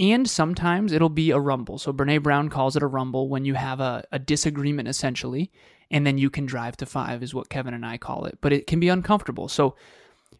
And 0.00 0.28
sometimes 0.28 0.90
it'll 0.90 1.08
be 1.08 1.30
a 1.30 1.38
rumble. 1.38 1.78
So 1.78 1.92
Brene 1.92 2.24
Brown 2.24 2.48
calls 2.48 2.74
it 2.74 2.82
a 2.82 2.88
rumble 2.88 3.28
when 3.28 3.44
you 3.44 3.54
have 3.54 3.78
a, 3.78 4.02
a 4.10 4.18
disagreement 4.18 4.88
essentially 4.88 5.52
and 5.92 6.04
then 6.04 6.18
you 6.18 6.28
can 6.28 6.44
drive 6.44 6.76
to 6.78 6.86
five 6.86 7.22
is 7.22 7.32
what 7.32 7.48
Kevin 7.48 7.74
and 7.74 7.86
I 7.86 7.96
call 7.96 8.24
it. 8.24 8.38
But 8.40 8.52
it 8.52 8.66
can 8.66 8.80
be 8.80 8.88
uncomfortable. 8.88 9.46
So 9.46 9.76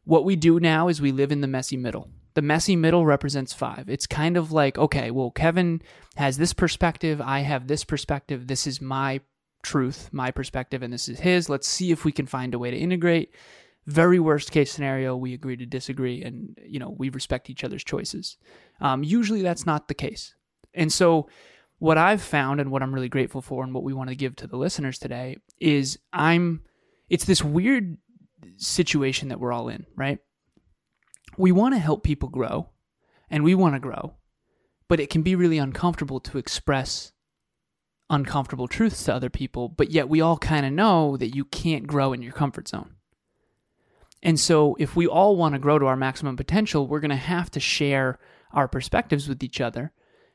what 0.02 0.24
we 0.24 0.34
do 0.34 0.58
now 0.58 0.88
is 0.88 1.00
we 1.00 1.12
live 1.12 1.30
in 1.30 1.42
the 1.42 1.46
messy 1.46 1.76
middle. 1.76 2.08
The 2.34 2.42
messy 2.42 2.74
middle 2.74 3.06
represents 3.06 3.52
five. 3.52 3.88
It's 3.88 4.08
kind 4.08 4.36
of 4.36 4.50
like, 4.50 4.78
okay, 4.78 5.12
well, 5.12 5.30
Kevin 5.30 5.80
has 6.16 6.38
this 6.38 6.52
perspective, 6.52 7.20
I 7.20 7.40
have 7.40 7.68
this 7.68 7.84
perspective, 7.84 8.48
this 8.48 8.66
is 8.66 8.80
my 8.80 9.20
truth, 9.64 10.08
my 10.12 10.30
perspective, 10.30 10.82
and 10.82 10.92
this 10.92 11.08
is 11.08 11.18
his. 11.18 11.48
Let's 11.48 11.68
see 11.68 11.90
if 11.90 12.04
we 12.04 12.12
can 12.12 12.26
find 12.26 12.54
a 12.54 12.58
way 12.58 12.70
to 12.70 12.76
integrate. 12.76 13.34
Very 13.86 14.18
worst 14.18 14.50
case 14.50 14.72
scenario, 14.72 15.16
we 15.16 15.34
agree 15.34 15.56
to 15.56 15.66
disagree, 15.66 16.22
and 16.22 16.58
you 16.64 16.78
know 16.78 16.94
we 16.96 17.08
respect 17.10 17.50
each 17.50 17.64
other's 17.64 17.84
choices. 17.84 18.36
Um, 18.80 19.02
usually, 19.02 19.42
that's 19.42 19.66
not 19.66 19.88
the 19.88 19.94
case, 19.94 20.34
and 20.72 20.92
so 20.92 21.28
what 21.78 21.98
I've 21.98 22.22
found 22.22 22.60
and 22.60 22.70
what 22.70 22.82
I'm 22.82 22.94
really 22.94 23.08
grateful 23.08 23.42
for 23.42 23.62
and 23.62 23.74
what 23.74 23.84
we 23.84 23.92
want 23.92 24.08
to 24.08 24.16
give 24.16 24.36
to 24.36 24.46
the 24.46 24.56
listeners 24.56 24.98
today 24.98 25.36
is 25.60 25.98
I'm 26.12 26.62
it's 27.10 27.24
this 27.24 27.44
weird 27.44 27.98
situation 28.56 29.28
that 29.28 29.40
we're 29.40 29.52
all 29.52 29.68
in, 29.68 29.86
right? 29.96 30.18
We 31.36 31.52
want 31.52 31.74
to 31.74 31.78
help 31.78 32.02
people 32.02 32.28
grow 32.28 32.70
and 33.28 33.44
we 33.44 33.54
want 33.54 33.74
to 33.74 33.80
grow, 33.80 34.14
but 34.88 35.00
it 35.00 35.10
can 35.10 35.22
be 35.22 35.34
really 35.34 35.58
uncomfortable 35.58 36.20
to 36.20 36.38
express 36.38 37.12
uncomfortable 38.14 38.68
truths 38.68 39.04
to 39.04 39.14
other 39.14 39.30
people, 39.30 39.68
but 39.68 39.90
yet 39.90 40.08
we 40.08 40.20
all 40.20 40.38
kind 40.38 40.64
of 40.64 40.72
know 40.72 41.16
that 41.16 41.34
you 41.34 41.44
can't 41.44 41.86
grow 41.86 42.12
in 42.12 42.22
your 42.22 42.32
comfort 42.32 42.68
zone. 42.68 42.94
And 44.22 44.40
so, 44.40 44.74
if 44.78 44.96
we 44.96 45.06
all 45.06 45.36
want 45.36 45.54
to 45.54 45.58
grow 45.58 45.78
to 45.78 45.86
our 45.86 45.96
maximum 45.96 46.36
potential, 46.36 46.86
we're 46.86 47.00
going 47.00 47.10
to 47.10 47.16
have 47.16 47.50
to 47.50 47.60
share 47.60 48.18
our 48.52 48.68
perspectives 48.68 49.28
with 49.28 49.42
each 49.42 49.60
other 49.60 49.92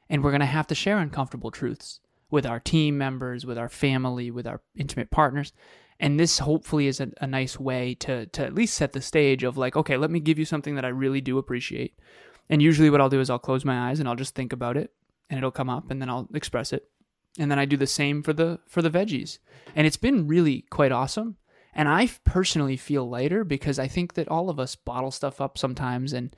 and 0.09 0.23
we're 0.23 0.31
going 0.31 0.39
to 0.41 0.45
have 0.45 0.67
to 0.67 0.75
share 0.75 0.97
uncomfortable 0.97 1.51
truths 1.51 1.99
with 2.31 2.45
our 2.45 2.59
team 2.59 2.97
members, 2.97 3.45
with 3.45 3.57
our 3.57 3.69
family, 3.69 4.31
with 4.31 4.47
our 4.47 4.61
intimate 4.75 5.11
partners. 5.11 5.53
And 5.99 6.19
this 6.19 6.39
hopefully 6.39 6.87
is 6.87 6.99
a, 6.99 7.11
a, 7.19 7.27
nice 7.27 7.59
way 7.59 7.95
to, 7.95 8.25
to 8.27 8.45
at 8.45 8.55
least 8.55 8.75
set 8.75 8.93
the 8.93 9.01
stage 9.01 9.43
of 9.43 9.57
like, 9.57 9.75
okay, 9.75 9.97
let 9.97 10.11
me 10.11 10.19
give 10.19 10.39
you 10.39 10.45
something 10.45 10.75
that 10.75 10.85
I 10.85 10.89
really 10.89 11.21
do 11.21 11.37
appreciate. 11.37 11.93
And 12.49 12.61
usually 12.61 12.89
what 12.89 13.01
I'll 13.01 13.09
do 13.09 13.19
is 13.19 13.29
I'll 13.29 13.39
close 13.39 13.65
my 13.65 13.89
eyes 13.89 13.99
and 13.99 14.07
I'll 14.07 14.15
just 14.15 14.35
think 14.35 14.53
about 14.53 14.77
it 14.77 14.91
and 15.29 15.37
it'll 15.37 15.51
come 15.51 15.69
up 15.69 15.91
and 15.91 16.01
then 16.01 16.09
I'll 16.09 16.27
express 16.33 16.71
it. 16.71 16.89
And 17.39 17.49
then 17.49 17.57
I 17.57 17.65
do 17.65 17.77
the 17.77 17.87
same 17.87 18.21
for 18.21 18.33
the 18.33 18.59
for 18.67 18.81
the 18.81 18.91
veggies. 18.91 19.39
And 19.75 19.87
it's 19.87 19.97
been 19.97 20.27
really 20.27 20.65
quite 20.69 20.91
awesome. 20.91 21.37
And 21.73 21.87
I 21.87 22.09
personally 22.25 22.77
feel 22.77 23.09
lighter 23.09 23.43
because 23.43 23.79
I 23.79 23.87
think 23.87 24.13
that 24.15 24.27
all 24.27 24.49
of 24.49 24.59
us 24.59 24.75
bottle 24.75 25.11
stuff 25.11 25.39
up 25.39 25.57
sometimes 25.57 26.13
and 26.13 26.35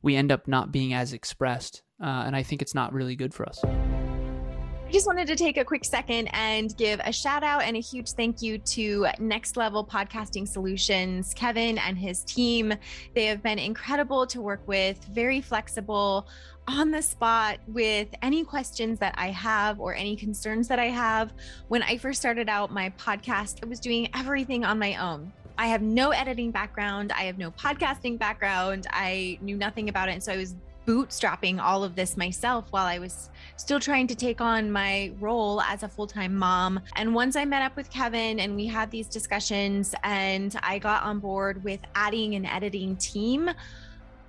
we 0.00 0.16
end 0.16 0.32
up 0.32 0.48
not 0.48 0.72
being 0.72 0.94
as 0.94 1.12
expressed 1.12 1.82
uh, 2.02 2.24
and 2.26 2.34
I 2.34 2.42
think 2.42 2.62
it's 2.62 2.74
not 2.74 2.92
really 2.92 3.14
good 3.14 3.32
for 3.32 3.46
us. 3.46 3.62
Just 4.92 5.06
wanted 5.06 5.26
to 5.28 5.36
take 5.36 5.56
a 5.56 5.64
quick 5.64 5.86
second 5.86 6.28
and 6.34 6.76
give 6.76 7.00
a 7.02 7.10
shout 7.10 7.42
out 7.42 7.62
and 7.62 7.78
a 7.78 7.80
huge 7.80 8.10
thank 8.10 8.42
you 8.42 8.58
to 8.58 9.06
Next 9.18 9.56
Level 9.56 9.82
Podcasting 9.82 10.46
Solutions, 10.46 11.32
Kevin 11.32 11.78
and 11.78 11.96
his 11.96 12.22
team. 12.24 12.74
They 13.14 13.24
have 13.24 13.42
been 13.42 13.58
incredible 13.58 14.26
to 14.26 14.42
work 14.42 14.60
with, 14.68 15.02
very 15.06 15.40
flexible, 15.40 16.28
on 16.68 16.90
the 16.90 17.00
spot 17.00 17.58
with 17.68 18.08
any 18.20 18.44
questions 18.44 18.98
that 18.98 19.14
I 19.16 19.28
have 19.28 19.80
or 19.80 19.94
any 19.94 20.14
concerns 20.14 20.68
that 20.68 20.78
I 20.78 20.88
have. 20.88 21.32
When 21.68 21.82
I 21.82 21.96
first 21.96 22.20
started 22.20 22.50
out 22.50 22.70
my 22.70 22.90
podcast, 22.98 23.64
I 23.64 23.68
was 23.68 23.80
doing 23.80 24.10
everything 24.14 24.62
on 24.62 24.78
my 24.78 24.96
own. 24.96 25.32
I 25.56 25.68
have 25.68 25.80
no 25.80 26.10
editing 26.10 26.50
background. 26.50 27.12
I 27.12 27.22
have 27.22 27.38
no 27.38 27.50
podcasting 27.52 28.18
background. 28.18 28.86
I 28.90 29.38
knew 29.40 29.56
nothing 29.56 29.88
about 29.88 30.10
it. 30.10 30.12
And 30.12 30.22
so 30.22 30.34
I 30.34 30.36
was 30.36 30.54
bootstrapping 30.86 31.60
all 31.60 31.84
of 31.84 31.94
this 31.94 32.16
myself 32.16 32.66
while 32.70 32.86
I 32.86 32.98
was 32.98 33.30
still 33.56 33.80
trying 33.80 34.06
to 34.08 34.14
take 34.14 34.40
on 34.40 34.70
my 34.70 35.12
role 35.20 35.60
as 35.62 35.82
a 35.82 35.88
full 35.88 36.06
time 36.06 36.34
mom. 36.34 36.80
And 36.96 37.14
once 37.14 37.36
I 37.36 37.44
met 37.44 37.62
up 37.62 37.76
with 37.76 37.90
Kevin 37.90 38.40
and 38.40 38.56
we 38.56 38.66
had 38.66 38.90
these 38.90 39.06
discussions, 39.06 39.94
and 40.02 40.54
I 40.62 40.78
got 40.78 41.02
on 41.02 41.18
board 41.18 41.62
with 41.64 41.80
adding 41.94 42.34
an 42.34 42.46
editing 42.46 42.96
team, 42.96 43.50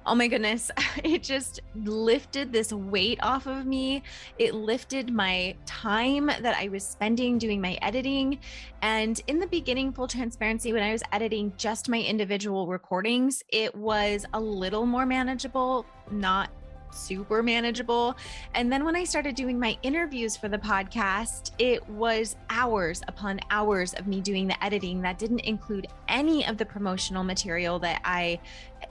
oh 0.06 0.16
my 0.16 0.28
goodness, 0.28 0.72
it 1.04 1.24
just 1.24 1.62
lifted 1.76 2.52
this 2.52 2.74
weight 2.74 3.20
off 3.22 3.46
of 3.46 3.66
me. 3.66 4.04
It 4.38 4.54
lifted 4.54 5.12
my 5.12 5.56
time 5.66 6.28
that 6.28 6.58
I 6.58 6.70
was 6.70 6.86
spending 6.86 7.38
doing 7.38 7.62
my 7.62 7.78
editing. 7.82 8.40
And 8.82 9.22
in 9.28 9.40
the 9.40 9.48
beginning, 9.48 9.94
full 9.94 10.08
transparency, 10.08 10.74
when 10.74 10.84
I 10.84 10.92
was 10.92 11.04
editing 11.12 11.54
just 11.58 11.90
my 11.90 12.00
individual 12.00 12.68
recordings, 12.68 13.44
it 13.50 13.74
was 13.76 14.26
a 14.34 14.40
little 14.40 14.86
more 14.86 15.06
manageable, 15.06 15.86
not 16.12 16.50
super 16.94 17.44
manageable. 17.44 18.16
And 18.54 18.72
then 18.72 18.86
when 18.86 18.96
I 18.96 19.04
started 19.04 19.36
doing 19.36 19.60
my 19.60 19.78
interviews 19.84 20.38
for 20.38 20.48
the 20.48 20.58
podcast, 20.58 21.52
it 21.58 21.88
was 21.90 22.36
hours 22.50 23.02
upon 23.08 23.40
hours 23.50 23.94
of 23.94 24.08
me 24.08 24.22
doing 24.22 24.48
the 24.48 24.64
editing 24.64 25.02
that 25.02 25.18
didn't 25.18 25.42
include 25.42 25.88
any 26.08 26.46
of 26.46 26.58
the 26.58 26.66
promotional 26.66 27.24
material 27.24 27.80
that 27.80 28.02
I 28.06 28.40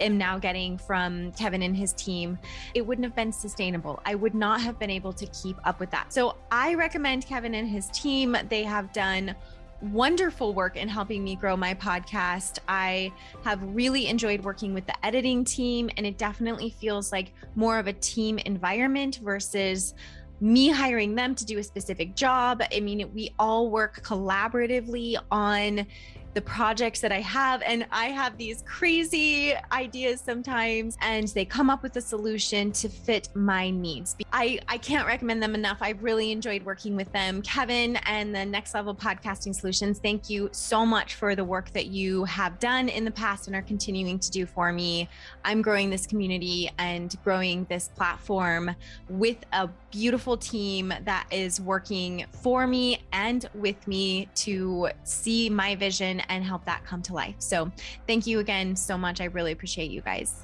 am 0.01 0.19
now 0.19 0.39
getting 0.39 0.79
from 0.79 1.33
Kevin 1.33 1.63
and 1.63 1.77
his 1.77 1.93
team. 1.93 2.39
It 2.75 2.87
wouldn't 2.87 3.05
have 3.05 3.15
been 3.15 3.33
sustainable. 3.33 4.01
I 4.05 4.15
would 4.15 4.35
not 4.35 4.61
have 4.61 4.79
been 4.79 4.91
able 4.91 5.13
to 5.13 5.27
keep 5.27 5.57
up 5.65 5.81
with 5.81 5.91
that. 5.91 6.13
So 6.13 6.37
I 6.51 6.75
recommend 6.75 7.27
Kevin 7.27 7.55
and 7.55 7.69
his 7.69 7.89
team. 7.89 8.37
They 8.49 8.65
have 8.65 8.93
done 8.93 9.35
wonderful 9.83 10.55
work 10.55 10.77
in 10.77 10.89
helping 10.89 11.25
me 11.25 11.37
grow 11.37 11.57
my 11.57 11.75
podcast. 11.75 12.59
I 12.69 13.13
have 13.45 13.63
really 13.63 14.07
enjoyed 14.07 14.43
working 14.43 14.75
with 14.75 14.87
the 14.87 15.05
editing 15.05 15.45
team, 15.45 15.91
and 15.97 16.07
it 16.07 16.19
definitely 16.19 16.71
feels 16.71 17.13
like 17.13 17.33
more 17.57 17.79
of 17.79 17.89
a 17.89 17.93
team 17.93 18.39
environment 18.39 19.21
versus 19.23 19.95
me 20.41 20.69
hiring 20.69 21.15
them 21.15 21.35
to 21.35 21.45
do 21.45 21.59
a 21.59 21.63
specific 21.63 22.17
job. 22.17 22.63
I 22.73 22.81
mean, 22.81 23.11
we 23.15 23.31
all 23.39 23.71
work 23.71 24.03
collaboratively 24.03 25.17
on 25.31 25.87
the 26.35 26.41
projects 26.41 27.01
that 27.01 27.13
I 27.13 27.21
have. 27.21 27.63
And 27.63 27.87
I 27.91 28.07
have 28.07 28.37
these 28.39 28.63
crazy 28.67 29.55
ideas 29.71 30.21
sometimes, 30.21 30.97
and 31.01 31.29
they 31.29 31.45
come 31.45 31.71
up 31.71 31.83
with 31.83 31.97
a 31.97 32.01
solution 32.01 32.73
to 32.73 32.89
fit 32.89 33.29
my 33.35 33.71
needs. 33.71 34.17
I, 34.33 34.61
I 34.69 34.79
can't 34.79 35.07
recommend 35.07 35.43
them 35.43 35.55
enough. 35.55 35.79
I've 35.81 36.03
really 36.03 36.33
enjoyed 36.33 36.65
working 36.65 36.97
with 36.97 37.11
them. 37.13 37.43
Kevin 37.43 37.97
and 38.07 38.35
the 38.35 38.45
Next 38.45 38.75
Level 38.75 38.95
Podcasting 38.95 39.55
Solutions, 39.55 39.99
thank 39.99 40.31
you 40.31 40.49
so 40.53 40.87
much 40.87 41.15
for 41.15 41.35
the 41.35 41.45
work 41.45 41.73
that 41.73 41.87
you 41.87 42.25
have 42.25 42.59
done 42.59 42.89
in 42.89 43.05
the 43.05 43.11
past 43.11 43.47
and 43.47 43.57
are 43.57 43.63
continuing 43.63 44.19
to 44.19 44.31
do 44.31 44.47
for 44.47 44.73
me. 44.73 45.09
I'm 45.45 45.63
growing 45.63 45.91
this 45.91 46.07
community 46.07 46.71
and 46.79 47.15
growing 47.25 47.67
this 47.69 47.89
platform 47.89 48.75
with 49.09 49.39
a 49.53 49.69
beautiful 49.91 50.37
team 50.37 50.95
that 51.05 51.27
is 51.31 51.61
working 51.61 52.25
for 52.43 52.67
me 52.67 53.03
and 53.13 53.49
with 53.55 53.87
me 53.87 54.29
to 54.35 54.89
see 55.05 55.51
my 55.51 55.75
vision 55.77 56.22
and 56.29 56.45
help 56.45 56.65
that 56.65 56.85
come 56.85 57.03
to 57.03 57.15
life. 57.15 57.37
So, 57.39 57.71
thank 58.07 58.27
you 58.27 58.39
again 58.39 58.77
so 58.77 58.97
much. 58.97 59.21
I 59.21 59.25
really 59.25 59.53
appreciate 59.53 59.91
you 59.91 60.01
guys. 60.01 60.43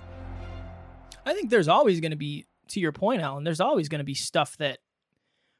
I 1.26 1.34
think 1.34 1.50
there's 1.50 1.68
always 1.68 2.00
going 2.00 2.12
to 2.12 2.16
be, 2.16 2.46
to 2.68 2.80
your 2.80 2.92
point, 2.92 3.22
Alan, 3.22 3.44
there's 3.44 3.60
always 3.60 3.88
going 3.88 3.98
to 3.98 4.04
be 4.04 4.14
stuff 4.14 4.56
that 4.58 4.78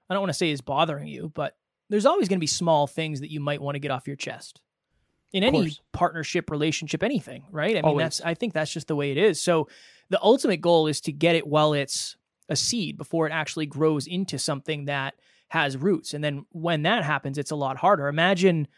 I 0.09 0.15
don't 0.15 0.23
want 0.23 0.31
to 0.31 0.39
say 0.39 0.51
is 0.51 0.61
bothering 0.61 1.09
you, 1.09 1.31
but 1.35 1.57
there's 1.91 2.07
always 2.07 2.29
going 2.29 2.39
to 2.39 2.41
be 2.41 2.47
small 2.47 2.87
things 2.87 3.21
that 3.21 3.31
you 3.31 3.41
might 3.41 3.61
want 3.61 3.75
to 3.75 3.81
get 3.81 3.91
off 3.91 4.07
your 4.07 4.17
chest 4.17 4.61
in 5.33 5.45
any 5.45 5.77
partnership, 5.93 6.51
relationship, 6.51 7.03
anything, 7.03 7.45
right? 7.51 7.73
I 7.73 7.75
mean, 7.75 7.85
always. 7.85 8.05
that's, 8.05 8.21
I 8.23 8.35
think 8.35 8.55
that's 8.55 8.73
just 8.73 8.89
the 8.89 8.97
way 8.97 9.11
it 9.11 9.19
is. 9.19 9.41
So, 9.43 9.69
the 10.11 10.23
ultimate 10.23 10.63
goal 10.63 10.87
is 10.87 11.03
to 11.03 11.13
get 11.13 11.35
it 11.35 11.47
while 11.47 11.75
it's 11.75 12.17
a 12.49 12.57
seed 12.57 12.97
before 12.97 13.27
it 13.27 13.33
actually 13.33 13.67
grows 13.67 14.07
into 14.07 14.39
something 14.39 14.87
that 14.87 15.15
has 15.49 15.77
roots. 15.77 16.15
And 16.15 16.25
then 16.25 16.47
when 16.51 16.83
that 16.83 17.05
happens, 17.05 17.37
it's 17.37 17.51
a 17.51 17.57
lot 17.57 17.77
harder. 17.77 18.09
Imagine 18.09 18.69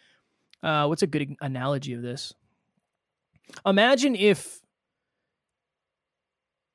uh, 0.62 0.86
what's 0.86 1.02
a 1.02 1.06
good 1.06 1.36
analogy 1.40 1.94
of 1.94 2.02
this? 2.02 2.34
Imagine 3.66 4.14
if 4.14 4.60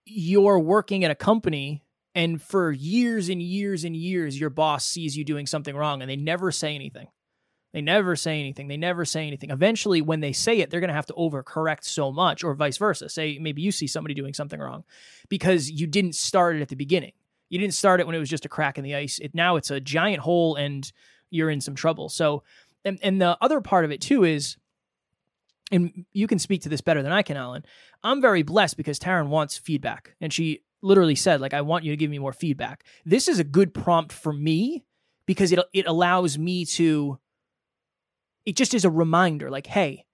you're 0.05 0.59
working 0.59 1.03
at 1.03 1.11
a 1.11 1.15
company 1.15 1.83
and 2.13 2.41
for 2.41 2.71
years 2.71 3.29
and 3.29 3.41
years 3.41 3.83
and 3.83 3.95
years 3.95 4.39
your 4.39 4.49
boss 4.49 4.85
sees 4.85 5.17
you 5.17 5.23
doing 5.23 5.45
something 5.45 5.75
wrong 5.75 6.01
and 6.01 6.09
they 6.09 6.15
never 6.15 6.51
say 6.51 6.75
anything. 6.75 7.07
They 7.73 7.81
never 7.81 8.15
say 8.15 8.39
anything. 8.39 8.69
They 8.69 8.77
never 8.77 9.03
say 9.03 9.27
anything. 9.27 9.49
Eventually, 9.49 10.01
when 10.01 10.21
they 10.21 10.31
say 10.31 10.59
it, 10.59 10.69
they're 10.69 10.79
going 10.79 10.87
to 10.87 10.93
have 10.93 11.07
to 11.07 11.13
overcorrect 11.13 11.83
so 11.83 12.09
much, 12.09 12.41
or 12.41 12.53
vice 12.53 12.77
versa. 12.77 13.09
Say 13.09 13.37
maybe 13.37 13.61
you 13.61 13.71
see 13.73 13.85
somebody 13.85 14.13
doing 14.13 14.33
something 14.33 14.61
wrong 14.61 14.85
because 15.27 15.69
you 15.69 15.85
didn't 15.85 16.15
start 16.15 16.55
it 16.55 16.61
at 16.61 16.69
the 16.69 16.77
beginning. 16.77 17.11
You 17.49 17.59
didn't 17.59 17.73
start 17.73 17.99
it 17.99 18.07
when 18.07 18.15
it 18.15 18.19
was 18.19 18.29
just 18.29 18.45
a 18.45 18.49
crack 18.49 18.77
in 18.77 18.85
the 18.85 18.95
ice. 18.95 19.19
It 19.19 19.35
now 19.35 19.57
it's 19.57 19.71
a 19.71 19.81
giant 19.81 20.21
hole, 20.21 20.55
and 20.55 20.89
you're 21.31 21.49
in 21.49 21.59
some 21.59 21.75
trouble. 21.75 22.07
So, 22.07 22.43
and 22.85 22.99
and 23.01 23.19
the 23.19 23.37
other 23.41 23.59
part 23.59 23.83
of 23.83 23.91
it 23.91 23.99
too 23.99 24.23
is, 24.23 24.57
and 25.71 26.05
you 26.13 26.27
can 26.27 26.39
speak 26.39 26.61
to 26.61 26.69
this 26.69 26.81
better 26.81 27.03
than 27.03 27.11
I 27.11 27.23
can, 27.23 27.35
Alan. 27.35 27.65
I'm 28.03 28.21
very 28.21 28.43
blessed 28.43 28.77
because 28.77 28.99
Taryn 28.99 29.27
wants 29.27 29.57
feedback, 29.57 30.15
and 30.21 30.31
she 30.31 30.61
literally 30.81 31.15
said, 31.15 31.41
like, 31.41 31.53
I 31.53 31.61
want 31.61 31.83
you 31.83 31.91
to 31.91 31.97
give 31.97 32.11
me 32.11 32.19
more 32.19 32.33
feedback. 32.33 32.85
This 33.05 33.27
is 33.27 33.39
a 33.39 33.43
good 33.43 33.73
prompt 33.73 34.13
for 34.13 34.31
me 34.31 34.85
because 35.25 35.51
it 35.51 35.59
it 35.73 35.87
allows 35.87 36.37
me 36.37 36.65
to 36.65 37.19
it 38.45 38.55
just 38.55 38.73
is 38.73 38.85
a 38.85 38.89
reminder 38.89 39.49
like, 39.49 39.67
hey, 39.67 40.05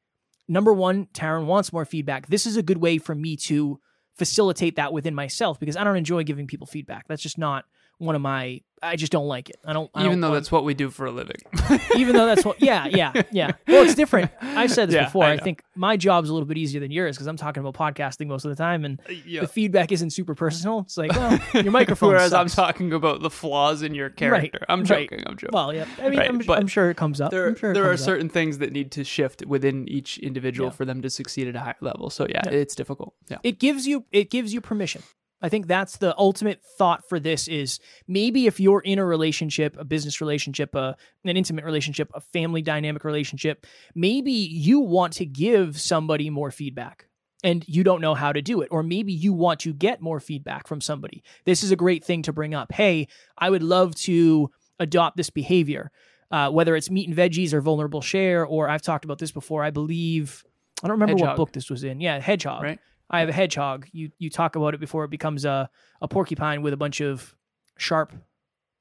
number 0.48 0.74
one, 0.74 1.08
Taryn 1.08 1.46
wants 1.46 1.74
more 1.74 1.86
feedback. 1.86 2.28
This 2.28 2.46
is 2.46 2.58
a 2.58 2.64
good 2.64 2.78
way 2.78 2.98
for 2.98 3.14
me 3.14 3.36
to 3.38 3.80
facilitate 4.18 4.78
that 4.78 4.94
within 4.94 5.16
myself 5.16 5.60
because 5.60 5.76
I 5.76 5.84
don't 5.84 5.98
enjoy 5.98 6.24
giving 6.24 6.48
people 6.48 6.68
feedback. 6.68 7.08
That's 7.08 7.22
just 7.22 7.38
not 7.38 7.66
one 8.02 8.16
of 8.16 8.22
my 8.22 8.62
I 8.84 8.96
just 8.96 9.12
don't 9.12 9.28
like 9.28 9.50
it. 9.50 9.58
I 9.64 9.74
don't. 9.74 9.92
I 9.94 10.00
Even 10.00 10.14
don't 10.14 10.22
though 10.22 10.30
want- 10.32 10.38
that's 10.42 10.52
what 10.52 10.64
we 10.64 10.74
do 10.74 10.90
for 10.90 11.06
a 11.06 11.12
living. 11.12 11.38
even 11.96 12.16
though 12.16 12.26
that's 12.26 12.44
what. 12.44 12.60
Yeah, 12.60 12.88
yeah, 12.88 13.14
yeah. 13.32 13.52
Well, 13.68 13.84
it's 13.84 13.94
different. 13.94 14.32
I've 14.42 14.72
said 14.72 14.90
this 14.90 14.96
Yeah, 14.96 15.06
before. 15.06 15.24
I 15.26 15.34
I, 15.34 15.38
think 15.38 15.62
my 15.76 15.98
job's 15.98 16.30
a 16.30 16.34
little 16.34 16.48
bit 16.48 16.58
easier 16.58 16.82
than 16.82 16.90
yours 16.90 17.16
because 17.16 17.28
I'm 17.28 17.38
talking 17.38 17.64
about 17.64 17.76
podcasting 17.76 18.26
most 18.26 18.44
of 18.44 18.50
the 18.50 18.56
time, 18.56 18.84
and 18.84 19.00
uh, 19.08 19.14
yeah. 19.24 19.42
the 19.42 19.48
feedback 19.48 19.92
isn't 19.92 20.10
super 20.10 20.34
personal. 20.34 20.80
It's 20.80 20.98
like, 20.98 21.12
well, 21.12 21.38
your 21.54 21.72
microphone. 21.72 22.10
Whereas 22.10 22.34
I'm 22.34 22.48
talking 22.48 22.92
about 22.92 23.22
the 23.22 23.30
flaws 23.30 23.84
in 23.84 23.94
your 23.94 24.10
character. 24.10 24.62
I'm 24.68 24.80
right. 24.80 25.08
joking. 25.08 25.24
I'm 25.28 25.38
joking. 25.38 25.50
Well, 25.54 25.76
yeah. 25.76 25.86
I 26.00 26.10
mean, 26.10 26.18
Right, 26.18 26.30
I'm, 26.30 26.50
I'm 26.50 26.68
sure 26.68 26.90
it 26.90 26.98
comes 26.98 27.22
up. 27.22 27.30
there, 27.30 27.50
I'm 27.50 27.56
sure 27.56 27.76
there 27.76 27.84
are 27.84 27.90
comes 27.90 28.02
up. 28.02 28.06
certain 28.06 28.30
things 28.30 28.58
that 28.58 28.72
need 28.72 28.92
to 28.94 29.04
shift 29.04 29.46
within 29.46 29.88
each 29.90 30.18
individual 30.18 30.70
Yeah. 30.70 30.74
for 30.76 30.86
them 30.86 31.04
to 31.04 31.10
succeed 31.12 31.48
at 31.48 31.56
a 31.56 31.60
higher 31.60 31.76
level. 31.82 32.10
So 32.10 32.26
yeah, 32.28 32.42
Yeah. 32.46 32.52
it's 32.52 32.74
difficult. 32.74 33.14
Yeah. 33.30 33.38
it 33.44 33.60
gives 33.60 33.86
you 33.86 34.06
it 34.12 34.32
gives 34.32 34.56
you 34.56 34.60
permission 34.62 35.04
i 35.42 35.50
think 35.50 35.68
that's 35.68 35.98
the 35.98 36.18
ultimate 36.18 36.62
thought 36.78 37.08
for 37.08 37.20
this 37.20 37.48
is 37.48 37.80
maybe 38.08 38.48
if 38.48 38.60
you're 38.60 38.82
in 38.82 39.00
a 39.00 39.06
relationship 39.06 39.76
a 39.80 39.86
business 39.86 40.22
relationship 40.22 40.74
a, 40.76 40.96
an 41.26 41.38
intimate 41.38 41.66
relationship 41.66 42.12
a 42.14 42.22
family 42.22 42.62
dynamic 42.62 43.04
relationship 43.04 43.66
maybe 43.96 44.32
you 44.32 44.80
want 44.80 45.14
to 45.14 45.26
give 45.26 45.80
somebody 45.80 46.30
more 46.30 46.52
feedback 46.52 47.06
and 47.44 47.66
you 47.68 47.84
don't 47.84 48.02
know 48.02 48.14
how 48.14 48.32
to 48.32 48.42
do 48.42 48.62
it. 48.62 48.70
Or 48.72 48.84
maybe 48.84 49.14
you 49.14 49.34
want 49.34 49.62
to 49.62 49.74
get 49.74 50.02
more 50.02 50.20
feedback 50.20 50.68
from 50.68 50.82
somebody. 50.82 51.24
This 51.46 51.64
is 51.64 51.72
a 51.72 51.76
great 51.76 52.04
thing 52.04 52.22
to 52.24 52.34
bring 52.34 52.54
up. 52.54 52.72
Hey 52.72 53.08
i 53.38 53.50
would 53.50 53.64
love 53.64 53.96
to 53.96 54.50
adopt 54.80 55.18
this 55.18 55.30
behavior. 55.30 55.92
Uh, 56.30 56.50
whether 56.50 56.78
it's 56.78 56.90
meat 56.90 57.10
and 57.10 57.18
veggies 57.18 57.52
or 57.52 57.60
vulnerable 57.60 58.00
share 58.00 58.46
or 58.46 58.70
i've 58.70 58.82
talked 58.82 59.04
about 59.04 59.20
this 59.20 59.34
before 59.34 59.66
i 59.66 59.70
believe 59.70 60.46
i 60.82 60.88
don't 60.88 60.98
remember 60.98 61.22
what 61.22 61.36
book 61.36 61.52
this 61.52 61.70
was 61.70 61.84
in. 61.84 62.00
Yeah 62.00 62.20
hedgehog. 62.20 62.64
Right. 62.64 62.80
I 63.12 63.20
have 63.20 63.30
a 63.30 63.34
hedgehog. 63.34 63.88
You 63.92 64.10
you 64.18 64.30
talk 64.30 64.56
about 64.56 64.74
it 64.74 64.80
before 64.80 65.04
it 65.04 65.12
becomes 65.12 65.46
a, 65.46 65.70
a 66.02 66.08
porcupine 66.08 66.62
with 66.62 66.74
a 66.74 66.78
bunch 66.78 67.02
of 67.02 67.36
sharp. 67.78 68.14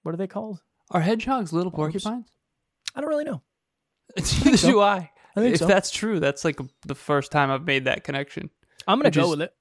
What 0.03 0.15
are 0.15 0.17
they 0.17 0.29
called? 0.29 0.63
Are 0.91 1.01
hedgehogs 1.01 1.53
little 1.53 1.73
porcupines? 1.73 2.31
I 2.95 3.01
don't 3.01 3.11
really 3.11 3.25
know. 3.25 3.43
Neither 4.17 4.57
so. 4.57 4.71
do 4.71 4.81
I. 4.81 5.11
I 5.37 5.41
think 5.41 5.55
if 5.55 5.59
so. 5.59 5.67
that's 5.67 5.91
true, 5.91 6.21
that's 6.21 6.45
like 6.45 6.59
the 6.87 6.95
first 6.95 7.31
time 7.31 7.51
I've 7.51 7.65
made 7.65 7.85
that 7.85 8.05
connection. 8.05 8.51
I'm 8.87 8.99
gonna 8.99 9.11
go 9.11 9.31
with 9.31 9.43
it. 9.43 9.53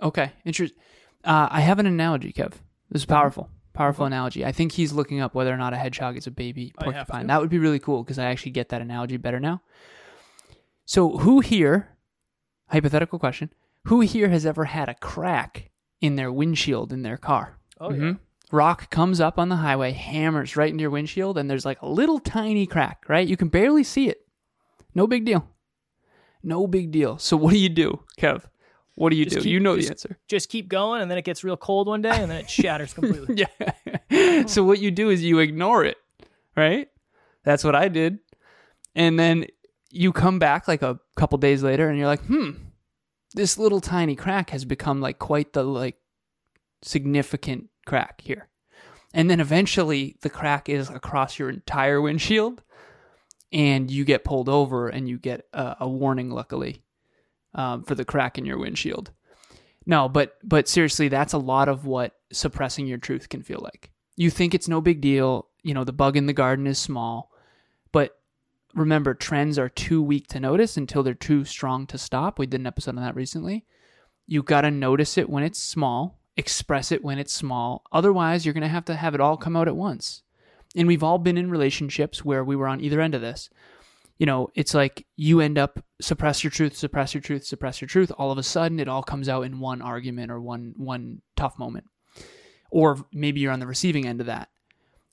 Okay, 0.00 0.32
interesting. 0.44 0.78
Uh, 1.24 1.48
I 1.50 1.60
have 1.60 1.78
an 1.78 1.86
analogy, 1.86 2.32
Kev. 2.32 2.52
This 2.90 3.02
is 3.02 3.06
powerful, 3.06 3.50
powerful 3.72 4.06
analogy. 4.06 4.44
I 4.44 4.52
think 4.52 4.72
he's 4.72 4.92
looking 4.92 5.20
up 5.20 5.34
whether 5.34 5.52
or 5.52 5.56
not 5.56 5.72
a 5.72 5.76
hedgehog 5.76 6.16
is 6.16 6.26
a 6.26 6.30
baby 6.30 6.72
porcupine. 6.80 7.26
That 7.26 7.40
would 7.40 7.50
be 7.50 7.58
really 7.58 7.78
cool 7.78 8.02
because 8.02 8.18
I 8.18 8.26
actually 8.26 8.52
get 8.52 8.68
that 8.70 8.80
analogy 8.80 9.16
better 9.16 9.40
now. 9.40 9.62
So, 10.84 11.18
who 11.18 11.40
here? 11.40 11.95
Hypothetical 12.68 13.18
question: 13.18 13.52
Who 13.84 14.00
here 14.00 14.28
has 14.28 14.44
ever 14.46 14.64
had 14.66 14.88
a 14.88 14.94
crack 14.94 15.70
in 16.00 16.16
their 16.16 16.32
windshield 16.32 16.92
in 16.92 17.02
their 17.02 17.16
car? 17.16 17.58
Oh 17.80 17.90
Mhm. 17.90 18.18
Rock 18.52 18.90
comes 18.90 19.20
up 19.20 19.38
on 19.38 19.48
the 19.48 19.56
highway, 19.56 19.90
hammers 19.92 20.56
right 20.56 20.70
into 20.70 20.82
your 20.82 20.90
windshield, 20.90 21.36
and 21.36 21.50
there's 21.50 21.64
like 21.64 21.80
a 21.82 21.88
little 21.88 22.20
tiny 22.20 22.66
crack, 22.66 23.04
right? 23.08 23.26
You 23.26 23.36
can 23.36 23.48
barely 23.48 23.82
see 23.82 24.08
it. 24.08 24.18
No 24.94 25.06
big 25.08 25.24
deal. 25.24 25.48
No 26.44 26.66
big 26.68 26.92
deal. 26.92 27.18
So 27.18 27.36
what 27.36 27.52
do 27.52 27.58
you 27.58 27.68
do, 27.68 28.04
Kev? 28.18 28.44
What 28.94 29.10
do 29.10 29.16
you 29.16 29.24
Just 29.24 29.36
do? 29.38 29.42
keep- 29.42 29.52
you 29.52 29.60
know 29.60 29.76
the 29.76 29.88
answer. 29.88 30.16
Just 30.28 30.48
keep 30.48 30.68
going, 30.68 31.02
and 31.02 31.10
then 31.10 31.18
it 31.18 31.24
gets 31.24 31.42
real 31.44 31.56
cold 31.56 31.86
one 31.88 32.02
day, 32.02 32.10
and 32.22 32.30
then 32.30 32.38
it 32.40 32.48
shatters 32.48 32.94
completely. 32.98 33.44
Yeah. 34.10 34.46
so 34.46 34.62
what 34.64 34.78
you 34.78 34.90
do 34.90 35.10
is 35.10 35.22
you 35.24 35.40
ignore 35.40 35.84
it, 35.84 35.96
right? 36.56 36.88
That's 37.42 37.64
what 37.64 37.74
I 37.74 37.88
did. 37.88 38.20
And 38.94 39.18
then 39.18 39.46
you 39.90 40.12
come 40.12 40.38
back 40.38 40.68
like 40.68 40.82
a 40.82 40.98
couple 41.16 41.38
days 41.38 41.62
later 41.62 41.88
and 41.88 41.98
you're 41.98 42.06
like, 42.06 42.24
"Hmm, 42.24 42.50
this 43.34 43.58
little 43.58 43.80
tiny 43.80 44.16
crack 44.16 44.50
has 44.50 44.64
become 44.64 45.00
like 45.00 45.18
quite 45.18 45.52
the 45.52 45.62
like 45.62 45.96
significant 46.82 47.68
crack 47.86 48.20
here." 48.20 48.48
And 49.14 49.30
then 49.30 49.40
eventually 49.40 50.16
the 50.20 50.30
crack 50.30 50.68
is 50.68 50.90
across 50.90 51.38
your 51.38 51.48
entire 51.48 52.00
windshield 52.00 52.62
and 53.52 53.90
you 53.90 54.04
get 54.04 54.24
pulled 54.24 54.48
over 54.48 54.88
and 54.88 55.08
you 55.08 55.18
get 55.18 55.46
a, 55.52 55.76
a 55.80 55.88
warning 55.88 56.30
luckily 56.30 56.82
um, 57.54 57.84
for 57.84 57.94
the 57.94 58.04
crack 58.04 58.38
in 58.38 58.44
your 58.44 58.58
windshield. 58.58 59.12
No, 59.86 60.08
but 60.08 60.36
but 60.42 60.68
seriously, 60.68 61.08
that's 61.08 61.32
a 61.32 61.38
lot 61.38 61.68
of 61.68 61.86
what 61.86 62.16
suppressing 62.32 62.86
your 62.86 62.98
truth 62.98 63.28
can 63.28 63.42
feel 63.42 63.60
like. 63.62 63.90
You 64.16 64.30
think 64.30 64.54
it's 64.54 64.68
no 64.68 64.80
big 64.80 65.00
deal, 65.00 65.48
you 65.62 65.74
know, 65.74 65.84
the 65.84 65.92
bug 65.92 66.16
in 66.16 66.26
the 66.26 66.32
garden 66.32 66.66
is 66.66 66.78
small, 66.78 67.30
remember 68.76 69.14
trends 69.14 69.58
are 69.58 69.68
too 69.68 70.02
weak 70.02 70.28
to 70.28 70.40
notice 70.40 70.76
until 70.76 71.02
they're 71.02 71.14
too 71.14 71.44
strong 71.44 71.86
to 71.88 71.98
stop. 71.98 72.38
We 72.38 72.46
did 72.46 72.60
an 72.60 72.66
episode 72.66 72.96
on 72.96 73.02
that 73.02 73.16
recently. 73.16 73.64
You 74.26 74.42
got 74.42 74.60
to 74.62 74.70
notice 74.70 75.18
it 75.18 75.30
when 75.30 75.42
it's 75.42 75.58
small, 75.58 76.20
express 76.36 76.92
it 76.92 77.02
when 77.02 77.18
it's 77.18 77.32
small. 77.32 77.82
Otherwise, 77.92 78.44
you're 78.44 78.54
going 78.54 78.62
to 78.62 78.68
have 78.68 78.84
to 78.86 78.96
have 78.96 79.14
it 79.14 79.20
all 79.20 79.36
come 79.36 79.56
out 79.56 79.68
at 79.68 79.76
once. 79.76 80.22
And 80.76 80.86
we've 80.86 81.02
all 81.02 81.18
been 81.18 81.38
in 81.38 81.50
relationships 81.50 82.24
where 82.24 82.44
we 82.44 82.54
were 82.54 82.68
on 82.68 82.80
either 82.80 83.00
end 83.00 83.14
of 83.14 83.20
this 83.20 83.48
you 84.18 84.26
know, 84.26 84.48
it's 84.54 84.74
like 84.74 85.06
you 85.16 85.40
end 85.40 85.58
up 85.58 85.84
suppress 86.00 86.42
your 86.42 86.50
truth, 86.50 86.76
suppress 86.76 87.12
your 87.12 87.20
truth, 87.20 87.44
suppress 87.44 87.80
your 87.80 87.88
truth. 87.88 88.10
All 88.16 88.30
of 88.32 88.38
a 88.38 88.42
sudden, 88.42 88.80
it 88.80 88.88
all 88.88 89.02
comes 89.02 89.28
out 89.28 89.42
in 89.42 89.60
one 89.60 89.82
argument 89.82 90.30
or 90.30 90.40
one 90.40 90.72
one 90.76 91.20
tough 91.36 91.58
moment, 91.58 91.84
or 92.70 93.04
maybe 93.12 93.40
you're 93.40 93.52
on 93.52 93.60
the 93.60 93.66
receiving 93.66 94.06
end 94.06 94.20
of 94.20 94.26
that. 94.26 94.48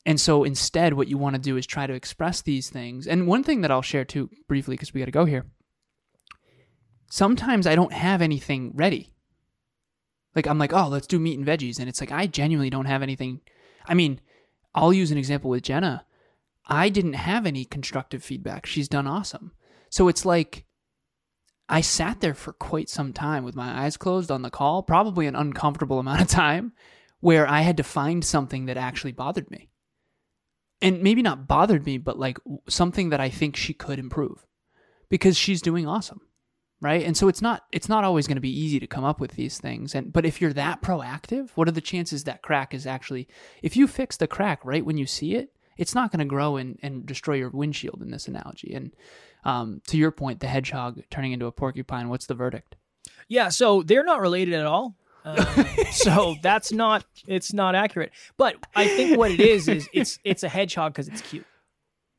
And 0.06 0.20
so 0.20 0.44
instead, 0.44 0.94
what 0.94 1.08
you 1.08 1.18
want 1.18 1.36
to 1.36 1.42
do 1.42 1.56
is 1.56 1.66
try 1.66 1.88
to 1.88 1.94
express 1.94 2.42
these 2.42 2.70
things. 2.70 3.08
And 3.08 3.28
one 3.28 3.44
thing 3.44 3.62
that 3.62 3.72
I'll 3.72 3.82
share 3.82 4.04
too 4.04 4.30
briefly, 4.48 4.76
because 4.76 4.94
we 4.94 5.00
got 5.00 5.06
to 5.06 5.12
go 5.12 5.26
here. 5.26 5.46
Sometimes 7.10 7.68
I 7.68 7.76
don't 7.76 7.94
have 7.94 8.22
anything 8.22 8.72
ready. 8.76 9.14
Like 10.36 10.48
I'm 10.48 10.58
like, 10.58 10.74
oh, 10.74 10.88
let's 10.88 11.08
do 11.08 11.20
meat 11.20 11.38
and 11.38 11.48
veggies, 11.48 11.80
and 11.80 11.88
it's 11.88 12.02
like 12.02 12.12
I 12.12 12.28
genuinely 12.28 12.70
don't 12.70 12.86
have 12.86 13.04
anything. 13.04 13.42
I 13.86 13.94
mean, 13.94 14.20
I'll 14.74 14.94
use 14.94 15.12
an 15.12 15.18
example 15.18 15.50
with 15.50 15.64
Jenna. 15.64 16.06
I 16.66 16.90
didn't 16.90 17.14
have 17.14 17.46
any 17.46 17.66
constructive 17.66 18.24
feedback. 18.24 18.66
She's 18.66 18.88
done 18.88 19.06
awesome. 19.06 19.52
So 19.90 20.08
it's 20.08 20.26
like 20.26 20.66
I 21.70 21.82
sat 21.82 22.20
there 22.20 22.34
for 22.34 22.54
quite 22.54 22.90
some 22.90 23.14
time 23.14 23.44
with 23.44 23.56
my 23.56 23.84
eyes 23.84 23.98
closed 23.98 24.32
on 24.32 24.42
the 24.42 24.50
call, 24.50 24.84
probably 24.84 25.28
an 25.28 25.36
uncomfortable 25.36 26.00
amount 26.00 26.22
of 26.22 26.28
time, 26.28 26.74
where 27.20 27.48
I 27.48 27.62
had 27.62 27.78
to 27.78 27.84
find 27.84 28.26
something 28.26 28.66
that 28.66 28.78
actually 28.78 29.12
bothered 29.12 29.50
me. 29.52 29.70
And 30.84 31.02
maybe 31.02 31.24
not 31.24 31.48
bothered 31.48 31.86
me, 31.86 31.98
but 31.98 32.20
like 32.20 32.38
something 32.68 33.10
that 33.10 33.20
I 33.20 33.30
think 33.30 33.56
she 33.56 33.74
could 33.74 33.98
improve 33.98 34.46
because 35.10 35.38
she's 35.38 35.62
doing 35.62 35.88
awesome. 35.88 36.22
Right? 36.82 37.06
And 37.06 37.16
so 37.16 37.30
it's 37.30 37.42
not 37.42 37.64
it's 37.72 37.88
not 37.88 38.04
always 38.04 38.28
going 38.28 38.36
to 38.36 38.42
be 38.42 38.60
easy 38.60 38.80
to 38.82 38.88
come 38.88 39.06
up 39.06 39.22
with 39.22 39.32
these 39.32 39.58
things. 39.58 39.96
And 39.96 40.12
but 40.12 40.26
if 40.26 40.42
you're 40.42 40.54
that 40.54 40.82
proactive, 40.82 41.50
what 41.56 41.70
are 41.70 41.72
the 41.72 41.80
chances 41.80 42.26
that 42.26 42.42
crack 42.42 42.74
is 42.74 42.86
actually 42.86 43.30
if 43.62 43.78
you 43.78 43.88
fix 43.88 44.18
the 44.18 44.28
crack 44.28 44.66
right 44.66 44.86
when 44.86 44.98
you 44.98 45.06
see 45.06 45.36
it, 45.36 45.54
it's 45.78 45.96
not 45.96 46.12
going 46.12 46.20
to 46.20 46.26
grow 46.26 46.58
and, 46.58 46.78
and 46.84 47.06
destroy 47.06 47.36
your 47.36 47.50
windshield 47.50 48.02
in 48.02 48.12
this 48.12 48.28
analogy. 48.28 48.74
And 48.74 48.94
um, 49.46 49.82
to 49.88 49.98
your 49.98 50.12
point, 50.12 50.40
the 50.40 50.48
hedgehog 50.48 51.02
turning 51.10 51.32
into 51.32 51.46
a 51.46 51.52
porcupine, 51.52 52.10
what's 52.10 52.26
the 52.26 52.36
verdict? 52.36 52.76
Yeah, 53.28 53.50
so 53.50 53.82
they're 53.84 54.04
not 54.04 54.22
related 54.22 54.54
at 54.54 54.66
all. 54.66 54.96
Um, 55.26 55.38
so 55.92 56.36
that's 56.42 56.72
not 56.72 57.06
it's 57.28 57.54
not 57.54 57.76
accurate. 57.76 58.12
But 58.38 58.56
I 58.76 58.88
think 58.88 59.18
what 59.18 59.32
it 59.32 59.40
is 59.40 59.68
is 59.68 59.88
it's 59.94 60.20
it's 60.24 60.44
a 60.44 60.50
hedgehog 60.50 60.94
because 60.94 61.08
it's 61.08 61.22
cute. 61.22 61.46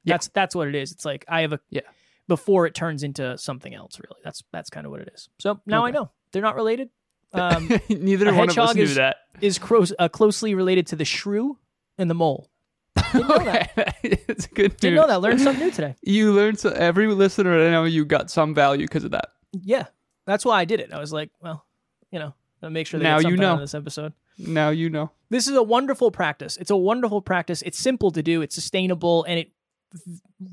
Yeah. 0.05 0.15
That's 0.15 0.29
that's 0.29 0.55
what 0.55 0.69
it 0.69 0.75
is. 0.75 0.93
It's 0.93 1.05
like 1.05 1.25
I 1.29 1.43
have 1.43 1.53
a 1.53 1.61
Yeah. 1.71 1.83
before 2.29 2.67
it 2.67 2.75
turns 2.75 3.03
into 3.03 3.37
something 3.39 3.75
else. 3.75 3.99
Really, 3.99 4.21
that's 4.25 4.43
that's 4.53 4.71
kind 4.71 4.87
of 4.87 4.93
what 4.93 5.01
it 5.01 5.11
is. 5.15 5.29
So 5.39 5.61
now 5.67 5.85
I 5.85 5.91
know 5.91 6.11
they're 6.33 6.43
not 6.43 6.57
related. 6.57 6.91
Um, 7.37 7.69
Neither 7.89 8.33
one 8.33 8.49
of 8.49 8.57
us 8.57 8.77
knew 8.77 8.85
is- 8.85 8.95
that. 8.95 9.17
is 9.41 9.59
close, 9.59 9.93
uh, 9.99 10.09
closely 10.09 10.55
related 10.55 10.87
to 10.87 10.95
the 10.97 11.05
shrew 11.05 11.59
and 11.99 12.09
the 12.09 12.15
mole. 12.15 12.49
Didn't 13.13 13.27
know 13.29 13.39
that. 13.39 13.97
it's 14.05 14.47
good 14.47 14.77
Didn't 14.77 14.95
know 14.95 15.09
that. 15.09 15.21
Learned 15.21 15.41
something 15.41 15.65
new 15.67 15.73
today. 15.73 15.97
You 16.03 16.33
learned 16.33 16.61
so 16.61 16.71
every 16.71 17.09
listener 17.09 17.67
I 17.67 17.73
know 17.73 17.83
you 17.87 18.05
got 18.05 18.31
some 18.31 18.55
value 18.55 18.87
because 18.87 19.03
of 19.03 19.11
that. 19.11 19.31
Yeah, 19.51 19.87
that's 20.27 20.45
why 20.45 20.61
I 20.61 20.65
did 20.65 20.79
it. 20.79 20.93
I 20.93 21.01
was 21.01 21.13
like, 21.13 21.33
well, 21.43 21.67
you 22.13 22.21
know, 22.21 22.35
I'll 22.65 22.71
make 22.71 22.87
sure 22.87 22.99
they 22.99 23.05
Now 23.05 23.19
you 23.19 23.37
know. 23.37 23.55
of 23.55 23.61
this 23.61 23.75
episode. 23.75 24.13
Now 24.39 24.71
you 24.71 24.91
know. 24.91 25.11
This 25.31 25.47
is 25.49 25.55
a 25.57 25.63
wonderful 25.63 26.11
practice. 26.11 26.57
It's 26.57 26.71
a 26.71 26.77
wonderful 26.77 27.21
practice. 27.23 27.63
It's 27.63 27.79
simple 27.79 28.11
to 28.13 28.23
do. 28.23 28.43
It's 28.43 28.55
sustainable, 28.55 29.25
and 29.25 29.39
it 29.39 29.51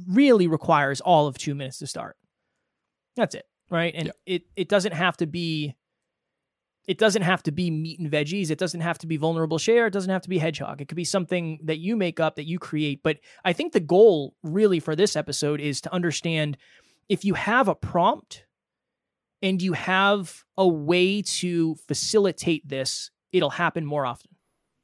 really 0.08 0.48
requires 0.48 1.02
all 1.02 1.28
of 1.28 1.38
two 1.38 1.56
minutes 1.56 1.80
to 1.80 1.88
start. 1.88 2.16
That's 3.16 3.36
it, 3.36 3.46
right? 3.70 3.94
And 3.96 4.08
Yeah. 4.08 4.12
it 4.26 4.44
it 4.56 4.70
doesn't 4.70 4.94
have 4.94 5.18
to 5.18 5.26
be. 5.26 5.76
It 6.88 6.98
doesn't 6.98 7.22
have 7.22 7.44
to 7.44 7.52
be 7.52 7.70
meat 7.70 8.00
and 8.00 8.12
veggies. 8.12 8.50
It 8.50 8.58
doesn't 8.58 8.82
have 8.82 8.98
to 9.00 9.08
be 9.08 9.16
vulnerable 9.16 9.60
share. 9.60 9.86
It 9.88 9.94
doesn't 9.94 10.10
have 10.10 10.24
to 10.24 10.30
be 10.30 10.40
hedgehog. 10.40 10.82
It 10.82 10.88
could 10.88 10.96
be 10.96 11.04
something 11.06 11.60
that 11.64 11.78
you 11.78 11.96
make 11.96 12.20
up 12.20 12.36
that 12.36 12.48
you 12.48 12.58
create. 12.58 13.02
But 13.04 13.20
I 13.46 13.54
think 13.54 13.74
the 13.74 13.80
goal 13.80 14.36
really 14.44 14.80
for 14.80 14.96
this 14.96 15.16
episode 15.16 15.62
is 15.62 15.80
to 15.82 15.94
understand 15.94 16.58
if 17.08 17.24
you 17.24 17.36
have 17.36 17.68
a 17.68 17.76
prompt 17.76 18.46
and 19.42 19.62
you 19.62 19.74
have 19.74 20.44
a 20.58 20.68
way 20.68 21.22
to 21.22 21.76
facilitate 21.88 22.68
this, 22.68 23.12
it'll 23.32 23.50
happen 23.52 23.86
more 23.86 24.06
often. 24.06 24.32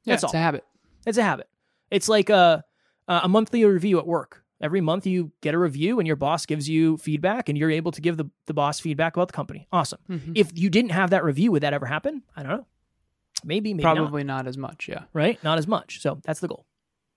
Yeah, 0.04 0.14
That's 0.14 0.24
it's 0.24 0.34
a 0.34 0.38
habit. 0.38 0.64
It's 1.06 1.18
a 1.18 1.22
habit. 1.22 1.48
It's 1.90 2.08
like 2.08 2.30
a 2.30 2.64
a 3.06 3.28
monthly 3.28 3.64
review 3.64 3.98
at 3.98 4.06
work. 4.06 4.44
Every 4.60 4.80
month 4.80 5.06
you 5.06 5.32
get 5.40 5.54
a 5.54 5.58
review 5.58 5.98
and 6.00 6.06
your 6.06 6.16
boss 6.16 6.44
gives 6.44 6.68
you 6.68 6.96
feedback 6.98 7.48
and 7.48 7.56
you're 7.56 7.70
able 7.70 7.92
to 7.92 8.00
give 8.00 8.16
the, 8.16 8.28
the 8.46 8.52
boss 8.54 8.80
feedback 8.80 9.16
about 9.16 9.28
the 9.28 9.32
company. 9.32 9.68
Awesome. 9.72 10.00
Mhm. 10.10 10.32
If 10.34 10.50
you 10.58 10.68
didn't 10.68 10.90
have 10.90 11.10
that 11.10 11.22
review, 11.24 11.52
would 11.52 11.62
that 11.62 11.72
ever 11.72 11.86
happen? 11.86 12.22
I 12.36 12.42
don't 12.42 12.50
know. 12.52 12.66
Maybe, 13.44 13.72
maybe 13.72 13.84
not. 13.84 13.94
Probably 13.96 14.24
not. 14.24 14.46
as 14.48 14.58
much. 14.58 14.88
Yeah. 14.88 15.04
Right? 15.12 15.42
Not 15.44 15.58
as 15.58 15.68
much. 15.68 16.00
So 16.02 16.20
that's 16.24 16.40
the 16.40 16.48
goal. 16.48 16.66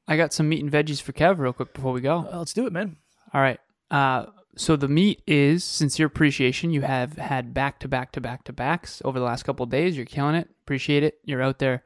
I 0.08 0.17
got 0.17 0.34
some 0.34 0.47
meat 0.49 0.62
and 0.63 0.71
veggies 0.71 1.01
for 1.01 1.13
Kev 1.13 1.39
real 1.39 1.51
quick 1.51 1.73
before 1.73 1.91
we 1.93 2.01
go. 2.01 2.27
Uh, 2.32 2.38
let's 2.38 2.54
do 2.54 2.67
it, 2.67 2.73
man. 2.73 2.97
All 3.34 3.41
right. 3.41 3.60
Uh, 3.89 4.27
so 4.56 4.76
the 4.76 4.88
meat 4.88 5.22
is 5.28 5.64
sincere 5.64 6.08
appreciation. 6.08 6.72
You 6.72 6.82
have 6.82 7.18
had 7.18 7.54
back 7.54 7.80
to 7.80 7.88
back 7.88 8.12
to 8.14 8.22
back 8.22 8.44
to 8.46 8.54
backs 8.54 9.02
over 9.06 9.20
the 9.20 9.26
last 9.26 9.44
couple 9.44 9.64
of 9.64 9.70
days. 9.70 9.96
You're 9.96 10.06
killing 10.06 10.36
it. 10.36 10.50
Appreciate 10.64 11.04
it. 11.04 11.20
You're 11.26 11.42
out 11.42 11.60
there, 11.60 11.84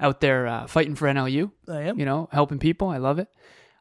out 0.00 0.20
there 0.20 0.46
uh, 0.46 0.66
fighting 0.66 0.94
for 0.94 1.06
NLU. 1.08 1.50
I 1.68 1.82
am. 1.82 1.98
You 1.98 2.04
know, 2.04 2.28
helping 2.32 2.58
people. 2.58 2.88
I 2.88 2.98
love 2.98 3.18
it. 3.18 3.28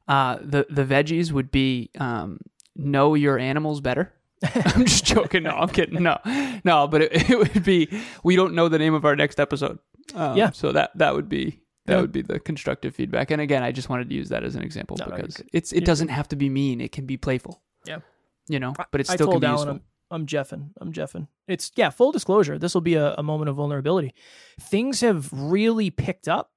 Uh, 0.08 0.38
the 0.42 0.66
the 0.70 0.84
veggies 0.86 1.32
would 1.32 1.52
be 1.52 1.90
um, 1.98 2.40
know 2.76 3.14
your 3.16 3.38
animals 3.38 3.82
better. 3.82 4.14
I'm 4.56 4.86
just 4.86 5.06
joking. 5.06 5.44
No, 5.44 5.52
I'm 5.52 5.70
kidding. 5.70 6.02
No, 6.02 6.18
no, 6.64 6.88
but 6.88 7.04
it, 7.04 7.30
it 7.30 7.38
would 7.38 7.64
be 7.64 7.88
we 8.24 8.36
don't 8.36 8.56
know 8.56 8.70
the 8.70 8.80
name 8.80 8.94
of 8.94 9.06
our 9.06 9.16
next 9.16 9.40
episode. 9.40 9.78
Um, 10.16 10.36
Yeah. 10.36 10.50
So 10.52 10.72
that 10.72 10.98
that 10.98 11.14
would 11.14 11.30
be 11.30 11.62
that 11.86 11.94
Yeah. 11.96 12.02
would 12.02 12.12
be 12.12 12.24
the 12.24 12.40
constructive 12.40 12.96
feedback. 12.96 13.30
And 13.32 13.40
again, 13.42 13.62
I 13.62 13.72
just 13.72 13.88
wanted 13.90 14.10
to 14.10 14.16
use 14.16 14.30
that 14.30 14.44
as 14.44 14.56
an 14.56 14.64
example 14.64 14.98
No, 15.00 15.06
no, 15.06 15.16
because 15.16 15.38
good. 15.38 15.50
it's 15.54 15.72
it 15.72 15.86
doesn't 15.86 16.08
have 16.10 16.28
to 16.30 16.36
be 16.36 16.50
mean. 16.50 16.82
It 16.82 16.92
can 16.92 17.06
be 17.06 17.18
playful. 17.18 17.62
Yeah. 17.86 18.00
You 18.48 18.60
know, 18.60 18.74
but 18.92 19.02
it 19.02 19.10
I 19.10 19.16
still 19.16 19.28
can 19.28 19.34
told 19.34 19.42
be 19.42 19.48
Alan. 19.48 19.70
I'm, 19.70 19.82
I'm 20.12 20.26
Jeffing. 20.26 20.72
I'm 20.80 20.92
Jeffing. 20.92 21.28
It's 21.48 21.72
yeah, 21.76 21.90
full 21.90 22.12
disclosure. 22.12 22.58
This 22.58 22.74
will 22.74 22.82
be 22.82 22.96
a, 22.96 23.16
a 23.16 23.24
moment 23.24 23.50
of 23.50 23.56
vulnerability. 23.56 24.14
Things 24.60 25.02
have 25.02 25.30
really 25.32 25.90
picked 25.90 26.28
up 26.28 26.52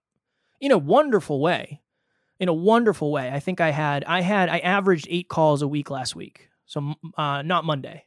in 0.60 0.72
a 0.72 0.78
wonderful 0.78 1.40
way. 1.40 1.80
In 2.40 2.48
a 2.48 2.52
wonderful 2.54 3.12
way. 3.12 3.30
I 3.30 3.38
think 3.38 3.60
I 3.60 3.70
had 3.70 4.04
I 4.04 4.20
had 4.22 4.48
I 4.48 4.58
averaged 4.58 5.06
eight 5.08 5.28
calls 5.28 5.62
a 5.62 5.68
week 5.68 5.88
last 5.88 6.16
week. 6.16 6.48
So 6.66 6.94
uh, 7.16 7.42
not 7.42 7.64
Monday. 7.64 8.06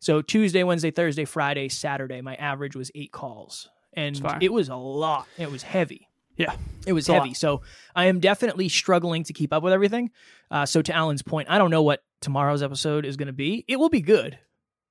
So 0.00 0.22
Tuesday, 0.22 0.62
Wednesday, 0.62 0.90
Thursday, 0.90 1.24
Friday, 1.24 1.68
Saturday, 1.68 2.20
my 2.20 2.34
average 2.36 2.76
was 2.76 2.90
eight 2.94 3.10
calls, 3.10 3.68
and 3.94 4.20
it 4.40 4.52
was 4.52 4.68
a 4.68 4.76
lot. 4.76 5.26
It 5.38 5.50
was 5.50 5.62
heavy. 5.62 6.08
Yeah. 6.38 6.54
It 6.86 6.92
was 6.94 7.06
It's 7.08 7.12
heavy. 7.14 7.34
So 7.34 7.60
I 7.94 8.06
am 8.06 8.20
definitely 8.20 8.68
struggling 8.70 9.24
to 9.24 9.32
keep 9.34 9.52
up 9.52 9.62
with 9.62 9.72
everything. 9.74 10.10
Uh, 10.50 10.64
so 10.64 10.80
to 10.80 10.92
Alan's 10.94 11.22
point, 11.22 11.50
I 11.50 11.58
don't 11.58 11.70
know 11.70 11.82
what 11.82 12.02
tomorrow's 12.22 12.62
episode 12.62 13.04
is 13.04 13.16
going 13.18 13.26
to 13.26 13.32
be. 13.34 13.64
It 13.68 13.78
will 13.78 13.90
be 13.90 14.00
good, 14.00 14.38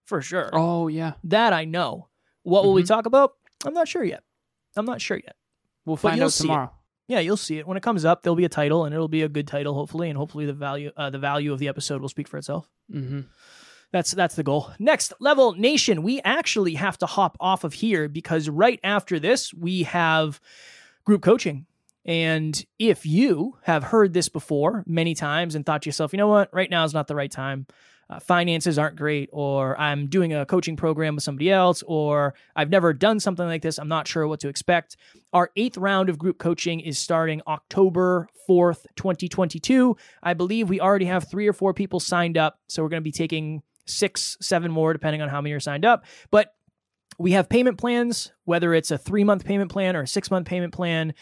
for 0.05 0.21
sure. 0.21 0.49
Oh 0.53 0.87
yeah, 0.87 1.13
That 1.23 1.53
I 1.53 1.65
know. 1.65 2.09
What 2.43 2.63
will 2.65 2.73
we 2.73 2.83
Mhm. 2.83 2.87
talk 2.87 3.05
about? 3.07 3.31
I'm 3.65 3.73
not 3.73 3.87
sure 3.87 4.03
yet. 4.03 4.23
I'm 4.75 4.85
not 4.85 5.01
sure 5.01 5.17
yet. 5.17 5.35
we'll 5.85 5.97
find 5.97 6.21
out 6.21 6.31
tomorrow. 6.31 6.71
Yeah, 7.07 7.19
you'll 7.19 7.37
see 7.37 7.57
it 7.57 7.65
when 7.65 7.77
it 7.77 7.83
comes 7.83 8.03
up. 8.03 8.21
There'll 8.21 8.35
be 8.35 8.43
a 8.45 8.49
title, 8.49 8.83
and 8.83 8.93
it'll 8.93 9.07
be 9.07 9.21
a 9.23 9.29
good 9.29 9.47
title, 9.47 9.73
hopefully, 9.73 10.09
and 10.09 10.17
hopefully 10.17 10.45
the 10.45 10.53
value 10.53 10.91
uh, 10.97 11.09
the 11.09 11.17
value 11.19 11.53
of 11.53 11.59
the 11.59 11.69
episode 11.69 12.01
will 12.01 12.09
speak 12.09 12.27
for 12.27 12.37
itself. 12.37 12.69
Mm-hmm. 12.93 13.21
That's 13.93 14.11
that's 14.11 14.35
the 14.35 14.43
goal. 14.43 14.71
Next 14.79 15.13
level 15.21 15.53
nation, 15.53 16.03
we 16.03 16.19
actually 16.23 16.73
have 16.75 16.97
to 16.99 17.05
hop 17.05 17.37
off 17.39 17.63
of 17.63 17.73
here 17.73 18.09
because 18.09 18.49
right 18.49 18.79
after 18.83 19.17
this 19.19 19.53
we 19.53 19.83
have 19.83 20.41
group 21.07 21.21
coaching. 21.21 21.65
And 22.03 22.65
if 22.77 23.05
you 23.05 23.55
have 23.63 23.81
heard 23.81 24.11
this 24.11 24.27
before 24.27 24.83
many 24.85 25.15
times 25.15 25.55
and 25.55 25.65
thought 25.65 25.83
to 25.83 25.87
yourself, 25.87 26.11
you 26.11 26.17
know 26.17 26.27
what, 26.27 26.53
right 26.53 26.69
now 26.69 26.83
is 26.83 26.93
not 26.93 27.07
the 27.07 27.15
right 27.15 27.31
time. 27.31 27.65
Uh, 28.09 28.19
finances 28.19 28.77
aren't 28.77 28.97
great, 28.97 29.29
or 29.31 29.79
I'm 29.79 30.07
doing 30.07 30.33
a 30.33 30.45
coaching 30.45 30.75
program 30.75 31.15
with 31.15 31.23
somebody 31.23 31.49
else, 31.49 31.81
or 31.87 32.33
I've 32.57 32.69
never 32.69 32.91
done 32.91 33.21
something 33.21 33.45
like 33.45 33.61
this. 33.61 33.77
I'm 33.77 33.87
not 33.87 34.05
sure 34.05 34.27
what 34.27 34.41
to 34.41 34.49
expect. 34.49 34.97
Our 35.31 35.49
eighth 35.55 35.77
round 35.77 36.09
of 36.09 36.17
group 36.17 36.39
coaching 36.39 36.81
is 36.81 36.99
starting 36.99 37.41
October 37.47 38.27
4th, 38.49 38.85
2022. 38.97 39.95
I 40.21 40.33
believe 40.33 40.67
we 40.67 40.81
already 40.81 41.05
have 41.05 41.29
three 41.29 41.47
or 41.47 41.53
four 41.53 41.73
people 41.73 42.01
signed 42.01 42.37
up. 42.37 42.59
So 42.67 42.83
we're 42.83 42.89
going 42.89 43.01
to 43.01 43.09
be 43.09 43.13
taking 43.13 43.63
six, 43.85 44.35
seven 44.41 44.71
more, 44.71 44.91
depending 44.91 45.21
on 45.21 45.29
how 45.29 45.39
many 45.39 45.53
are 45.53 45.61
signed 45.61 45.85
up. 45.85 46.03
But 46.31 46.53
we 47.17 47.31
have 47.31 47.49
payment 47.49 47.77
plans, 47.77 48.31
whether 48.45 48.73
it's 48.73 48.91
a 48.91 48.97
three 48.97 49.23
month 49.23 49.43
payment 49.45 49.71
plan 49.71 49.95
or 49.95 50.03
a 50.03 50.07
six 50.07 50.29
month 50.29 50.47
payment 50.47 50.73
plan. 50.73 51.13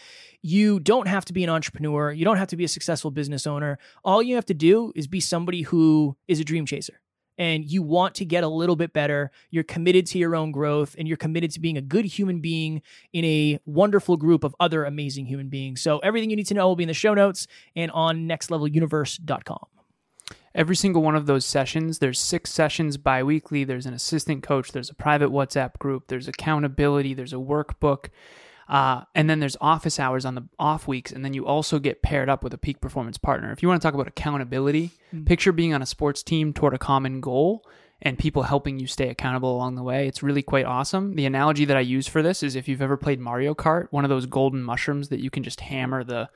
You 0.42 0.78
don't 0.78 1.08
have 1.08 1.24
to 1.26 1.32
be 1.32 1.42
an 1.42 1.50
entrepreneur. 1.50 2.12
You 2.12 2.24
don't 2.24 2.36
have 2.36 2.48
to 2.48 2.56
be 2.56 2.64
a 2.64 2.68
successful 2.68 3.10
business 3.10 3.46
owner. 3.46 3.78
All 4.04 4.22
you 4.22 4.34
have 4.34 4.46
to 4.46 4.54
do 4.54 4.92
is 4.94 5.06
be 5.06 5.20
somebody 5.20 5.62
who 5.62 6.16
is 6.28 6.38
a 6.38 6.44
dream 6.44 6.66
chaser 6.66 7.00
and 7.38 7.64
you 7.64 7.82
want 7.82 8.14
to 8.16 8.24
get 8.24 8.44
a 8.44 8.48
little 8.48 8.76
bit 8.76 8.92
better. 8.92 9.30
You're 9.50 9.64
committed 9.64 10.06
to 10.06 10.18
your 10.18 10.36
own 10.36 10.52
growth 10.52 10.94
and 10.98 11.08
you're 11.08 11.16
committed 11.16 11.50
to 11.52 11.60
being 11.60 11.76
a 11.76 11.82
good 11.82 12.04
human 12.04 12.40
being 12.40 12.82
in 13.12 13.24
a 13.24 13.58
wonderful 13.66 14.16
group 14.16 14.44
of 14.44 14.54
other 14.60 14.84
amazing 14.84 15.26
human 15.26 15.48
beings. 15.48 15.80
So 15.80 15.98
everything 15.98 16.30
you 16.30 16.36
need 16.36 16.46
to 16.46 16.54
know 16.54 16.68
will 16.68 16.76
be 16.76 16.84
in 16.84 16.88
the 16.88 16.94
show 16.94 17.14
notes 17.14 17.46
and 17.74 17.90
on 17.90 18.28
nextleveluniversity.com. 18.28 19.75
Every 20.56 20.74
single 20.74 21.02
one 21.02 21.14
of 21.14 21.26
those 21.26 21.44
sessions, 21.44 21.98
there's 21.98 22.18
six 22.18 22.50
sessions 22.50 22.96
bi-weekly. 22.96 23.62
There's 23.64 23.84
an 23.84 23.92
assistant 23.92 24.42
coach. 24.42 24.72
There's 24.72 24.88
a 24.88 24.94
private 24.94 25.28
WhatsApp 25.28 25.78
group. 25.78 26.08
There's 26.08 26.28
accountability. 26.28 27.12
There's 27.12 27.34
a 27.34 27.36
workbook. 27.36 28.06
Uh, 28.66 29.02
and 29.14 29.28
then 29.28 29.38
there's 29.38 29.58
office 29.60 30.00
hours 30.00 30.24
on 30.24 30.34
the 30.34 30.48
off 30.58 30.88
weeks. 30.88 31.12
And 31.12 31.22
then 31.22 31.34
you 31.34 31.46
also 31.46 31.78
get 31.78 32.00
paired 32.00 32.30
up 32.30 32.42
with 32.42 32.54
a 32.54 32.58
peak 32.58 32.80
performance 32.80 33.18
partner. 33.18 33.52
If 33.52 33.62
you 33.62 33.68
want 33.68 33.82
to 33.82 33.86
talk 33.86 33.94
about 33.94 34.08
accountability, 34.08 34.92
picture 35.26 35.52
being 35.52 35.74
on 35.74 35.82
a 35.82 35.86
sports 35.86 36.22
team 36.22 36.54
toward 36.54 36.72
a 36.72 36.78
common 36.78 37.20
goal 37.20 37.62
and 38.02 38.18
people 38.18 38.42
helping 38.42 38.78
you 38.78 38.86
stay 38.86 39.08
accountable 39.08 39.54
along 39.54 39.74
the 39.74 39.82
way. 39.82 40.08
It's 40.08 40.22
really 40.22 40.42
quite 40.42 40.64
awesome. 40.66 41.16
The 41.16 41.26
analogy 41.26 41.64
that 41.66 41.76
I 41.76 41.80
use 41.80 42.06
for 42.06 42.22
this 42.22 42.42
is 42.42 42.56
if 42.56 42.66
you've 42.66 42.82
ever 42.82 42.96
played 42.96 43.20
Mario 43.20 43.54
Kart, 43.54 43.88
one 43.90 44.04
of 44.04 44.10
those 44.10 44.26
golden 44.26 44.62
mushrooms 44.62 45.10
that 45.10 45.20
you 45.20 45.30
can 45.30 45.42
just 45.42 45.60
hammer 45.60 46.02
the 46.02 46.28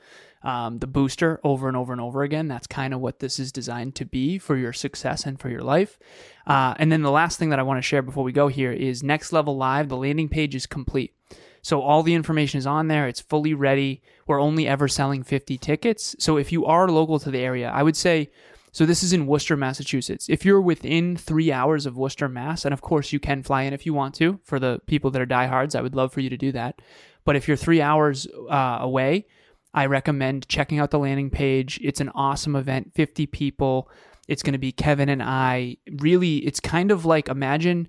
um, 0.43 0.79
the 0.79 0.87
booster 0.87 1.39
over 1.43 1.67
and 1.67 1.77
over 1.77 1.91
and 1.91 2.01
over 2.01 2.23
again. 2.23 2.47
That's 2.47 2.67
kind 2.67 2.93
of 2.93 2.99
what 2.99 3.19
this 3.19 3.39
is 3.39 3.51
designed 3.51 3.95
to 3.95 4.05
be 4.05 4.37
for 4.37 4.57
your 4.57 4.73
success 4.73 5.25
and 5.25 5.39
for 5.39 5.49
your 5.49 5.61
life. 5.61 5.99
Uh, 6.47 6.73
and 6.77 6.91
then 6.91 7.01
the 7.01 7.11
last 7.11 7.37
thing 7.37 7.49
that 7.49 7.59
I 7.59 7.63
want 7.63 7.77
to 7.77 7.87
share 7.87 8.01
before 8.01 8.23
we 8.23 8.31
go 8.31 8.47
here 8.47 8.71
is 8.71 9.03
Next 9.03 9.31
Level 9.31 9.55
Live. 9.55 9.89
The 9.89 9.97
landing 9.97 10.29
page 10.29 10.55
is 10.55 10.65
complete. 10.65 11.13
So 11.61 11.81
all 11.81 12.01
the 12.01 12.15
information 12.15 12.57
is 12.57 12.65
on 12.65 12.87
there. 12.87 13.07
It's 13.07 13.21
fully 13.21 13.53
ready. 13.53 14.01
We're 14.25 14.41
only 14.41 14.67
ever 14.67 14.87
selling 14.87 15.23
50 15.23 15.57
tickets. 15.59 16.15
So 16.17 16.37
if 16.37 16.51
you 16.51 16.65
are 16.65 16.87
local 16.87 17.19
to 17.19 17.29
the 17.29 17.39
area, 17.39 17.69
I 17.69 17.83
would 17.83 17.95
say 17.95 18.31
so 18.73 18.85
this 18.85 19.03
is 19.03 19.11
in 19.11 19.27
Worcester, 19.27 19.57
Massachusetts. 19.57 20.29
If 20.29 20.45
you're 20.45 20.61
within 20.61 21.17
three 21.17 21.51
hours 21.51 21.85
of 21.85 21.97
Worcester, 21.97 22.29
Mass, 22.29 22.63
and 22.63 22.73
of 22.73 22.79
course 22.79 23.11
you 23.11 23.19
can 23.19 23.43
fly 23.43 23.63
in 23.63 23.73
if 23.73 23.85
you 23.85 23.93
want 23.93 24.15
to, 24.15 24.39
for 24.45 24.59
the 24.59 24.79
people 24.85 25.11
that 25.11 25.21
are 25.21 25.25
diehards, 25.25 25.75
I 25.75 25.81
would 25.81 25.93
love 25.93 26.13
for 26.13 26.21
you 26.21 26.29
to 26.29 26.37
do 26.37 26.53
that. 26.53 26.81
But 27.25 27.35
if 27.35 27.47
you're 27.47 27.57
three 27.57 27.81
hours 27.81 28.27
uh, 28.49 28.77
away, 28.79 29.27
I 29.73 29.85
recommend 29.85 30.47
checking 30.47 30.79
out 30.79 30.91
the 30.91 30.99
landing 30.99 31.29
page. 31.29 31.79
It's 31.81 32.01
an 32.01 32.09
awesome 32.09 32.55
event, 32.55 32.93
50 32.93 33.25
people. 33.27 33.89
It's 34.27 34.43
going 34.43 34.53
to 34.53 34.59
be 34.59 34.71
Kevin 34.71 35.09
and 35.09 35.23
I. 35.23 35.77
Really, 35.99 36.37
it's 36.37 36.59
kind 36.59 36.91
of 36.91 37.05
like 37.05 37.27
imagine 37.27 37.87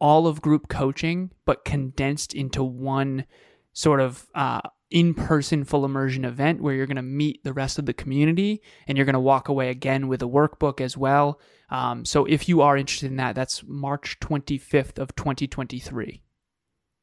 all 0.00 0.26
of 0.26 0.40
group 0.40 0.68
coaching, 0.68 1.30
but 1.44 1.64
condensed 1.64 2.34
into 2.34 2.62
one 2.62 3.24
sort 3.72 4.00
of 4.00 4.26
uh, 4.34 4.60
in 4.90 5.12
person 5.14 5.64
full 5.64 5.84
immersion 5.84 6.24
event 6.24 6.62
where 6.62 6.74
you're 6.74 6.86
going 6.86 6.96
to 6.96 7.02
meet 7.02 7.44
the 7.44 7.52
rest 7.52 7.78
of 7.78 7.86
the 7.86 7.92
community 7.92 8.62
and 8.86 8.96
you're 8.96 9.04
going 9.04 9.12
to 9.14 9.20
walk 9.20 9.48
away 9.48 9.68
again 9.68 10.08
with 10.08 10.22
a 10.22 10.26
workbook 10.26 10.80
as 10.80 10.96
well. 10.96 11.40
Um, 11.70 12.04
so 12.04 12.24
if 12.24 12.48
you 12.48 12.62
are 12.62 12.76
interested 12.76 13.10
in 13.10 13.16
that, 13.16 13.34
that's 13.34 13.62
March 13.66 14.18
25th 14.20 14.98
of 14.98 15.14
2023. 15.14 16.22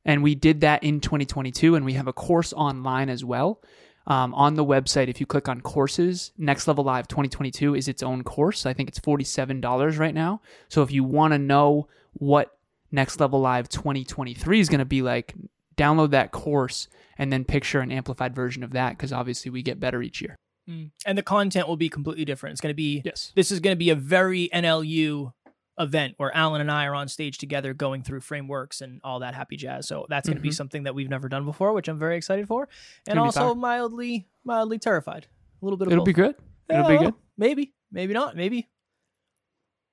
And 0.03 0.23
we 0.23 0.35
did 0.35 0.61
that 0.61 0.83
in 0.83 1.01
2022, 1.01 1.75
and 1.75 1.83
we 1.83 1.93
have 1.93 2.07
a 2.07 2.13
course 2.13 2.53
online 2.53 3.09
as 3.09 3.25
well. 3.25 3.61
Um, 4.07 4.33
on 4.35 4.53
the 4.53 4.65
website, 4.65 5.07
if 5.07 5.19
you 5.19 5.25
click 5.25 5.49
on 5.49 5.61
courses, 5.61 6.31
Next 6.37 6.67
Level 6.67 6.83
Live 6.83 7.07
2022 7.07 7.75
is 7.75 7.87
its 7.87 8.03
own 8.03 8.23
course. 8.23 8.65
I 8.65 8.73
think 8.73 8.89
it's 8.89 8.99
$47 8.99 9.97
right 9.97 10.13
now. 10.13 10.41
So 10.69 10.83
if 10.83 10.91
you 10.91 11.03
want 11.03 11.33
to 11.33 11.39
know 11.39 11.87
what 12.13 12.55
Next 12.91 13.19
Level 13.19 13.41
Live 13.41 13.67
2023 13.69 14.59
is 14.59 14.69
going 14.69 14.79
to 14.79 14.85
be 14.85 15.01
like, 15.01 15.33
download 15.75 16.11
that 16.11 16.31
course 16.31 16.87
and 17.17 17.31
then 17.31 17.43
picture 17.43 17.79
an 17.81 17.91
amplified 17.91 18.35
version 18.35 18.63
of 18.63 18.71
that 18.71 18.91
because 18.91 19.11
obviously 19.11 19.51
we 19.51 19.61
get 19.61 19.79
better 19.79 20.01
each 20.01 20.21
year. 20.21 20.35
Mm. 20.69 20.91
And 21.05 21.17
the 21.17 21.23
content 21.23 21.67
will 21.67 21.77
be 21.77 21.89
completely 21.89 22.25
different. 22.25 22.53
It's 22.53 22.61
going 22.61 22.71
to 22.71 22.75
be 22.75 23.01
Yes. 23.05 23.31
this 23.35 23.51
is 23.51 23.59
going 23.59 23.75
to 23.75 23.79
be 23.79 23.89
a 23.89 23.95
very 23.95 24.49
NLU 24.53 25.33
event 25.77 26.13
where 26.17 26.33
Alan 26.35 26.61
and 26.61 26.71
I 26.71 26.85
are 26.85 26.95
on 26.95 27.07
stage 27.07 27.37
together 27.37 27.73
going 27.73 28.01
through 28.01 28.21
frameworks 28.21 28.79
and 28.81 29.01
all 29.03 29.19
that 29.19 29.35
happy 29.35 29.57
jazz. 29.57 29.87
So 29.87 30.05
that's 30.09 30.27
going 30.27 30.37
to 30.37 30.41
be 30.41 30.49
Mhm. 30.49 30.53
something 30.55 30.83
that 30.83 30.95
we've 30.95 31.09
never 31.09 31.27
done 31.27 31.43
before, 31.45 31.73
which 31.73 31.87
I'm 31.89 31.99
very 31.99 32.15
excited 32.15 32.47
for, 32.47 32.69
and 33.07 33.19
also 33.19 33.53
mildly 33.55 34.27
mildly 34.45 34.79
terrified. 34.79 35.27
A 35.61 35.65
little 35.65 35.77
bit 35.77 35.87
of 35.87 35.93
It'll 35.93 36.05
be 36.05 36.13
both. 36.13 36.35
good. 36.35 36.35
It'll 36.69 36.87
be 36.87 36.97
good. 36.97 37.13
Maybe 37.37 37.73
maybe 37.91 38.13
not, 38.13 38.35
maybe, 38.35 38.69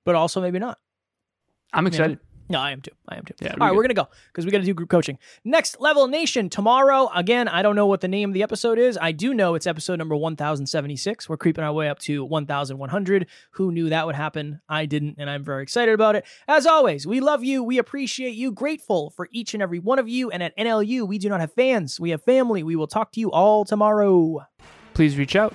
but 0.04 0.14
also 0.14 0.40
maybe 0.40 0.58
not. 0.58 0.78
I'm 1.72 1.86
excited. 1.86 2.18
No, 2.48 2.58
I 2.58 2.72
am 2.72 2.82
too. 2.82 2.90
I 3.08 3.16
am 3.16 3.24
too. 3.24 3.34
Yeah, 3.40 3.52
All 3.52 3.56
right, 3.58 3.68
good. 3.70 3.76
we're 3.76 3.82
gonna 3.82 3.94
go 3.94 4.08
because 4.26 4.44
we 4.44 4.50
got 4.50 4.58
to 4.58 4.64
do 4.64 4.74
group 4.74 4.90
coaching. 4.90 5.18
Next 5.44 5.80
level 5.80 6.06
nation 6.06 6.50
tomorrow. 6.50 7.08
Again, 7.14 7.48
I 7.48 7.62
don't 7.62 7.76
know 7.76 7.86
what 7.86 8.00
the 8.02 8.08
name 8.08 8.30
of 8.30 8.34
the 8.34 8.42
episode 8.42 8.78
is. 8.78 8.98
I 9.00 9.12
do 9.12 9.32
know 9.32 9.54
it's 9.54 9.66
episode 9.66 9.98
number 9.98 10.14
one 10.16 10.36
thousand 10.36 10.66
seventy 10.66 10.96
six. 10.96 11.28
We're 11.28 11.36
creeping 11.38 11.64
our 11.64 11.72
way 11.72 11.88
up 11.88 11.98
to 12.00 12.24
one 12.24 12.44
thousand 12.46 12.78
one 12.78 12.90
hundred. 12.90 13.26
Who 13.52 13.72
knew 13.72 13.88
that 13.88 14.06
would 14.06 14.16
happen? 14.16 14.60
I 14.68 14.86
didn't, 14.86 15.16
and 15.18 15.30
I'm 15.30 15.44
very 15.44 15.62
excited 15.62 15.94
about 15.94 16.16
it. 16.16 16.26
As 16.46 16.66
always, 16.66 17.06
we 17.06 17.20
love 17.20 17.42
you. 17.42 17.62
We 17.62 17.78
appreciate 17.78 18.34
you. 18.34 18.52
Grateful 18.52 19.10
for 19.10 19.28
each 19.32 19.54
and 19.54 19.62
every 19.62 19.78
one 19.78 19.98
of 19.98 20.08
you. 20.08 20.30
And 20.30 20.42
at 20.42 20.56
NLU, 20.58 21.06
we 21.08 21.18
do 21.18 21.28
not 21.28 21.40
have 21.40 21.52
fans. 21.54 21.98
We 21.98 22.10
have 22.10 22.22
family. 22.22 22.62
We 22.62 22.76
will 22.76 22.86
talk 22.86 23.12
to 23.12 23.20
you 23.20 23.30
all 23.30 23.64
tomorrow. 23.64 24.46
Please 24.94 25.16
reach 25.16 25.36
out. 25.36 25.54